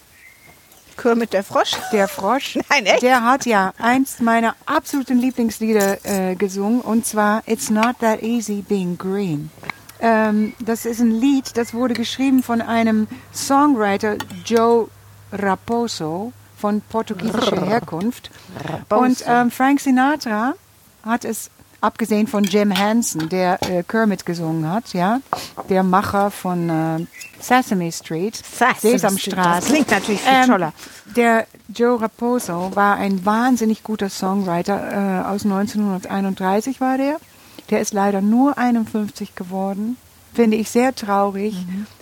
Kermit 0.97 1.33
der 1.33 1.43
Frosch. 1.43 1.71
der 1.91 2.07
Frosch. 2.07 2.57
Nein, 2.69 2.85
echt? 2.85 3.01
Der 3.01 3.23
hat 3.23 3.45
ja 3.45 3.73
eins 3.77 4.19
meiner 4.19 4.55
absoluten 4.65 5.19
Lieblingslieder 5.19 6.05
äh, 6.05 6.35
gesungen 6.35 6.81
und 6.81 7.05
zwar 7.05 7.43
It's 7.47 7.69
Not 7.69 7.99
That 7.99 8.21
Easy 8.21 8.63
Being 8.67 8.97
Green. 8.97 9.49
Ähm, 10.01 10.53
das 10.59 10.85
ist 10.85 10.99
ein 10.99 11.11
Lied, 11.11 11.55
das 11.57 11.73
wurde 11.73 11.93
geschrieben 11.93 12.41
von 12.43 12.61
einem 12.61 13.07
Songwriter 13.33 14.15
Joe 14.45 14.87
Raposo 15.31 16.33
von 16.57 16.81
portugiesischer 16.81 17.65
Herkunft. 17.65 18.29
Und 18.89 19.23
ähm, 19.27 19.51
Frank 19.51 19.79
Sinatra 19.79 20.53
hat 21.03 21.25
es, 21.25 21.49
abgesehen 21.81 22.27
von 22.27 22.43
Jim 22.43 22.71
Henson, 22.71 23.29
der 23.29 23.57
äh, 23.69 23.83
Kermit 23.83 24.25
gesungen 24.25 24.69
hat, 24.71 24.93
ja, 24.93 25.19
der 25.69 25.81
Macher 25.83 26.29
von 26.29 26.69
äh, 26.69 27.05
Sesame 27.39 27.91
Street, 27.91 28.35
Sesame 28.35 28.75
Sesamstraße. 28.79 29.59
das 29.61 29.65
klingt 29.65 29.91
natürlich 29.91 30.21
viel 30.21 30.33
Ähm, 30.33 30.47
toller. 30.47 30.73
Der 31.15 31.47
Joe 31.73 31.99
Raposo 31.99 32.71
war 32.75 32.97
ein 32.97 33.25
wahnsinnig 33.25 33.81
guter 33.83 34.09
Songwriter. 34.09 35.23
Äh, 35.23 35.27
aus 35.27 35.43
1931 35.43 36.79
war 36.81 36.97
der. 36.97 37.17
Der 37.71 37.79
ist 37.79 37.93
leider 37.93 38.21
nur 38.21 38.57
51 38.57 39.36
geworden. 39.36 39.97
Finde 40.34 40.57
ich 40.57 40.69
sehr 40.69 40.93
traurig. 40.93 41.55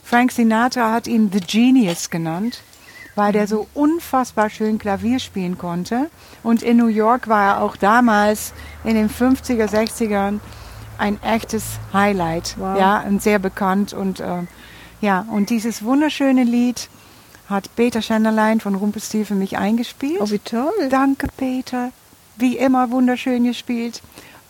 Frank 0.04 0.32
Sinatra 0.32 0.92
hat 0.92 1.08
ihn 1.08 1.32
The 1.32 1.40
Genius 1.40 2.10
genannt, 2.10 2.62
weil 3.16 3.32
der 3.32 3.48
so 3.48 3.68
unfassbar 3.74 4.50
schön 4.50 4.78
Klavier 4.78 5.20
spielen 5.20 5.58
konnte. 5.58 6.10
Und 6.44 6.62
in 6.62 6.78
New 6.78 6.88
York 6.88 7.28
war 7.28 7.56
er 7.56 7.62
auch 7.62 7.76
damals 7.76 8.54
in 8.84 8.96
den 8.96 9.10
50er, 9.10 9.68
60ern 9.68 10.40
ein 10.98 11.22
echtes 11.24 11.64
Highlight. 11.94 12.56
Wow. 12.58 12.78
Ja, 12.78 13.02
und 13.02 13.22
sehr 13.22 13.40
bekannt. 13.40 13.94
Und 13.94 14.20
äh, 14.20 14.44
ja, 15.02 15.26
und 15.32 15.50
dieses 15.50 15.84
wunderschöne 15.84 16.44
Lied 16.44 16.90
hat 17.48 17.76
Peter 17.76 18.02
Schenderlein 18.02 18.60
von 18.60 18.76
Rumpelstil 18.76 19.26
für 19.26 19.36
mich 19.36 19.58
eingespielt. 19.58 20.22
Oh, 20.22 20.30
wie 20.30 20.40
toll. 20.40 20.72
Danke, 20.90 21.28
Peter. 21.36 21.92
Wie 22.38 22.58
immer 22.58 22.92
wunderschön 22.92 23.44
gespielt. 23.44 24.02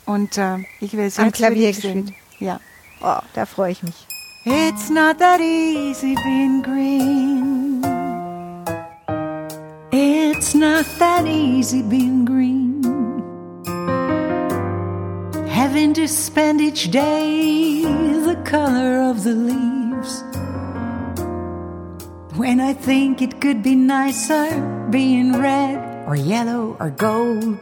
Und 0.10 0.39
äh, 0.39 0.58
ich 0.82 0.93
will 0.93 1.06
es 1.06 1.19
Am 1.19 1.32
Klavier 1.32 1.67
für 1.67 1.74
dich 1.74 1.82
singen. 1.82 2.06
gespielt. 2.08 2.19
Ja. 2.39 2.60
Oh, 3.04 3.22
da 3.36 3.45
freue 3.45 3.74
ich 3.74 3.84
mich. 3.84 4.08
It's 4.43 4.89
not 4.89 5.19
that 5.19 5.39
easy 5.39 6.15
being 6.24 6.63
green. 6.63 7.84
It's 9.91 10.56
not 10.56 10.86
that 10.98 11.28
easy 11.28 11.84
being 11.84 12.26
green. 12.26 12.82
Having 15.48 15.93
to 15.93 16.08
spend 16.08 16.60
each 16.60 16.89
day 16.89 17.84
the 18.26 18.36
color 18.50 19.12
of 19.12 19.24
the 19.24 19.36
leaves. 19.36 20.24
When 22.36 22.60
I 22.60 22.74
think 22.74 23.22
it 23.22 23.39
could 23.41 23.62
be 23.62 23.76
nicer 23.76 24.48
being 24.89 25.34
red 25.39 26.08
or 26.08 26.15
yellow 26.15 26.76
or 26.80 26.89
gold 26.89 27.60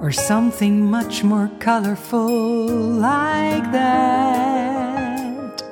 or 0.00 0.10
something 0.10 0.90
much 0.90 1.22
more 1.22 1.50
colorful 1.58 2.66
like 2.66 3.70
that. 3.70 5.62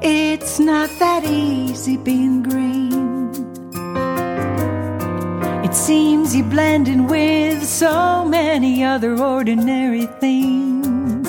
It's 0.00 0.60
not 0.60 0.88
that 1.00 1.24
easy 1.24 1.96
being 1.96 2.42
green. 2.42 3.30
It 5.64 5.74
seems 5.74 6.34
you 6.34 6.44
blend 6.44 6.86
in 6.86 7.06
with 7.08 7.64
so 7.64 8.24
many 8.24 8.84
other 8.84 9.20
ordinary 9.20 10.06
things. 10.06 11.28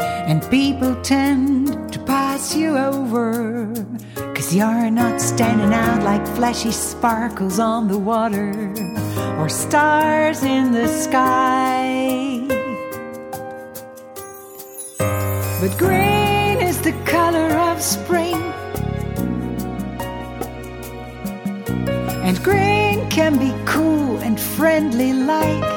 And 0.00 0.48
people 0.48 0.94
tend 1.02 1.92
to 1.92 1.98
pass 1.98 2.54
you 2.54 2.78
over. 2.78 3.74
Cause 4.14 4.54
you're 4.54 4.90
not 4.90 5.20
standing 5.20 5.74
out 5.74 6.02
like 6.02 6.26
fleshy 6.36 6.72
sparkles 6.72 7.58
on 7.58 7.88
the 7.88 7.98
water 7.98 8.91
or 9.42 9.48
stars 9.48 10.44
in 10.44 10.70
the 10.70 10.86
sky. 10.86 12.38
But 15.60 15.76
green 15.76 16.58
is 16.70 16.80
the 16.80 16.92
color 17.04 17.50
of 17.70 17.82
spring. 17.82 18.40
And 22.26 22.40
green 22.44 23.10
can 23.10 23.36
be 23.36 23.52
cool 23.64 24.18
and 24.18 24.38
friendly 24.38 25.12
like. 25.12 25.70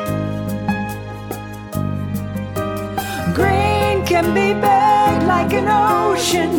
Green 3.34 4.06
can 4.06 4.26
be 4.40 4.54
big 4.54 5.16
like 5.34 5.54
an 5.54 5.68
ocean, 5.68 6.52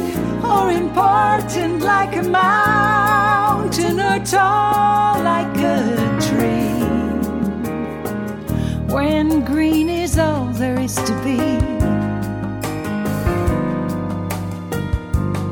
or 0.45 0.73
important 0.73 1.83
like 1.83 2.16
a 2.16 2.25
mountain, 2.25 4.01
or 4.01 4.19
tall 4.25 5.23
like 5.23 5.57
a. 5.59 6.06
When 8.96 9.44
green 9.44 9.90
is 9.90 10.18
all 10.18 10.46
there 10.46 10.80
is 10.80 10.94
to 10.94 11.12
be. 11.22 11.37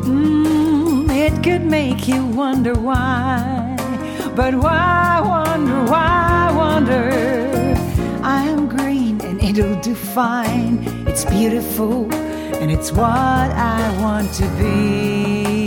Mm, 0.08 1.10
it 1.10 1.44
could 1.44 1.66
make 1.66 2.08
you 2.08 2.24
wonder 2.24 2.72
why. 2.72 3.76
But 4.34 4.54
why 4.54 5.20
wonder, 5.22 5.84
why 5.92 6.52
wonder? 6.56 7.10
I 8.22 8.44
am 8.44 8.66
green 8.66 9.20
and 9.20 9.38
it'll 9.42 9.78
do 9.82 9.94
fine. 9.94 10.78
It's 11.06 11.26
beautiful 11.26 12.10
and 12.62 12.70
it's 12.70 12.92
what 12.92 13.50
I 13.76 13.94
want 14.00 14.32
to 14.40 14.46
be. 14.56 15.63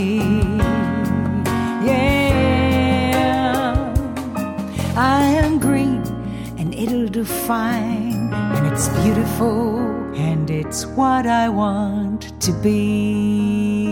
Do 7.18 7.24
fine. 7.24 8.32
And 8.32 8.66
it's 8.72 8.88
beautiful 9.02 9.78
and 10.14 10.48
it's 10.48 10.86
what 10.86 11.26
I 11.26 11.48
want 11.48 12.32
to 12.40 12.52
be. 12.62 13.88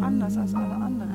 Anders 0.00 0.36
als 0.36 0.54
alle 0.54 0.74
anderen. 0.74 1.14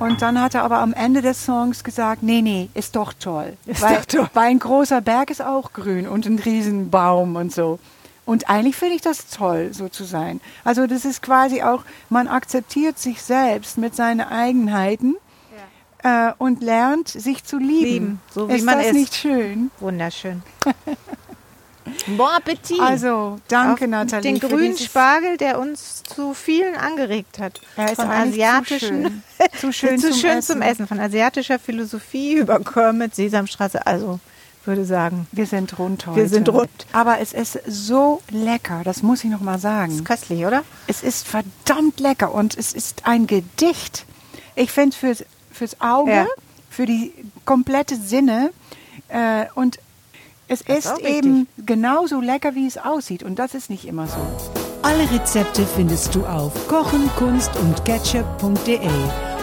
Und 0.00 0.22
dann 0.22 0.40
hat 0.40 0.54
er 0.54 0.64
aber 0.64 0.78
am 0.78 0.94
Ende 0.94 1.22
des 1.22 1.44
Songs 1.44 1.84
gesagt, 1.84 2.22
nee, 2.22 2.40
nee, 2.42 2.70
ist 2.74 2.96
doch 2.96 3.12
toll. 3.12 3.52
Ist 3.66 3.82
weil, 3.82 3.96
doch 3.96 4.04
toll. 4.06 4.30
weil 4.32 4.48
ein 4.48 4.58
großer 4.58 5.00
Berg 5.02 5.30
ist 5.30 5.42
auch 5.42 5.72
grün 5.74 6.08
und 6.08 6.26
ein 6.26 6.38
Riesenbaum 6.38 7.36
und 7.36 7.52
so. 7.52 7.78
Und 8.24 8.48
eigentlich 8.48 8.76
finde 8.76 8.94
ich 8.94 9.02
das 9.02 9.28
toll, 9.28 9.70
so 9.72 9.88
zu 9.88 10.04
sein. 10.04 10.40
Also 10.64 10.86
das 10.86 11.04
ist 11.04 11.22
quasi 11.22 11.62
auch, 11.62 11.84
man 12.08 12.28
akzeptiert 12.28 12.98
sich 12.98 13.22
selbst 13.22 13.76
mit 13.76 13.94
seinen 13.94 14.22
Eigenheiten 14.22 15.16
äh, 16.02 16.32
und 16.38 16.62
lernt, 16.62 17.08
sich 17.08 17.44
zu 17.44 17.58
lieben. 17.58 17.84
Lieben, 17.84 18.20
so 18.32 18.48
wie 18.48 18.54
ist 18.54 18.64
man 18.64 18.78
das 18.78 18.88
ist. 18.88 18.94
nicht 18.94 19.14
schön? 19.14 19.70
Wunderschön. 19.80 20.42
Bon 22.06 22.28
Appetit. 22.28 22.78
Also, 22.78 23.38
danke 23.48 23.84
Auf 23.84 23.90
Nathalie. 23.90 24.22
Den 24.22 24.40
für 24.40 24.48
grünen 24.48 24.76
Spargel, 24.76 25.36
der 25.36 25.58
uns 25.58 26.02
zu 26.04 26.34
vielen 26.34 26.76
angeregt 26.76 27.38
hat. 27.38 27.60
Er 27.76 27.92
ist 27.92 27.96
von 27.96 28.10
asiatischen, 28.10 29.22
zu 29.58 29.72
schön, 29.72 29.98
zu 29.98 30.10
zum, 30.10 30.20
schön 30.20 30.38
Essen. 30.38 30.52
zum 30.54 30.62
Essen. 30.62 30.86
Von 30.86 31.00
asiatischer 31.00 31.58
Philosophie 31.58 32.34
über 32.34 32.60
Kermit, 32.60 33.14
Sesamstraße. 33.14 33.86
Also, 33.86 34.20
würde 34.64 34.84
sagen, 34.84 35.26
Wir 35.32 35.46
sind 35.46 35.78
rund 35.78 36.06
heute. 36.06 36.20
Wir 36.20 36.28
sind 36.28 36.48
rund. 36.48 36.70
Aber 36.92 37.18
es 37.18 37.32
ist 37.32 37.58
so 37.66 38.20
lecker, 38.30 38.82
das 38.84 39.02
muss 39.02 39.24
ich 39.24 39.30
noch 39.30 39.40
mal 39.40 39.58
sagen. 39.58 39.92
ist 39.92 40.04
köstlich, 40.04 40.44
oder? 40.44 40.62
Es 40.86 41.02
ist 41.02 41.26
verdammt 41.26 41.98
lecker 41.98 42.32
und 42.32 42.56
es 42.56 42.72
ist 42.72 43.06
ein 43.06 43.26
Gedicht. 43.26 44.04
Ich 44.54 44.70
finde 44.70 44.96
fürs, 44.96 45.24
fürs 45.52 45.80
Auge, 45.80 46.10
Ja. 46.12 46.26
für 46.70 46.86
die 46.86 47.12
komplette 47.44 47.96
Sinne 47.96 48.50
äh, 49.08 49.46
und 49.54 49.78
es 50.48 50.60
ist 50.62 50.68
ist 50.68 50.90
wichtig. 50.98 51.06
eben 51.16 51.46
genauso 51.64 52.20
lecker, 52.20 52.54
wie 52.54 52.66
es 52.66 52.76
aussieht 52.78 53.22
und 53.22 53.38
das 53.38 53.54
ist 53.54 53.70
nicht 53.70 53.84
immer 53.86 54.06
so. 54.06 54.18
Alle 54.82 55.08
Rezepte 55.10 55.64
findest 55.66 56.14
du 56.14 56.24
auf 56.26 56.52
kochen, 56.68 57.08
kunst 57.18 57.50
und 57.56 57.84
ketchup.de 57.84 58.78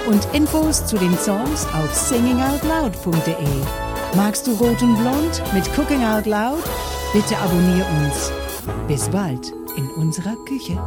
und 0.07 0.27
Infos 0.33 0.85
zu 0.85 0.97
den 0.97 1.15
Songs 1.17 1.65
auf 1.73 1.93
singingoutloud.de. 1.93 3.35
Magst 4.15 4.47
du 4.47 4.51
Rot 4.53 4.81
und 4.81 4.95
Blond 4.97 5.41
mit 5.53 5.65
Cooking 5.77 6.03
Out 6.03 6.25
Loud? 6.25 6.63
Bitte 7.13 7.37
abonnier 7.37 7.85
uns. 8.01 8.31
Bis 8.87 9.07
bald 9.09 9.53
in 9.77 9.87
unserer 9.91 10.35
Küche. 10.45 10.77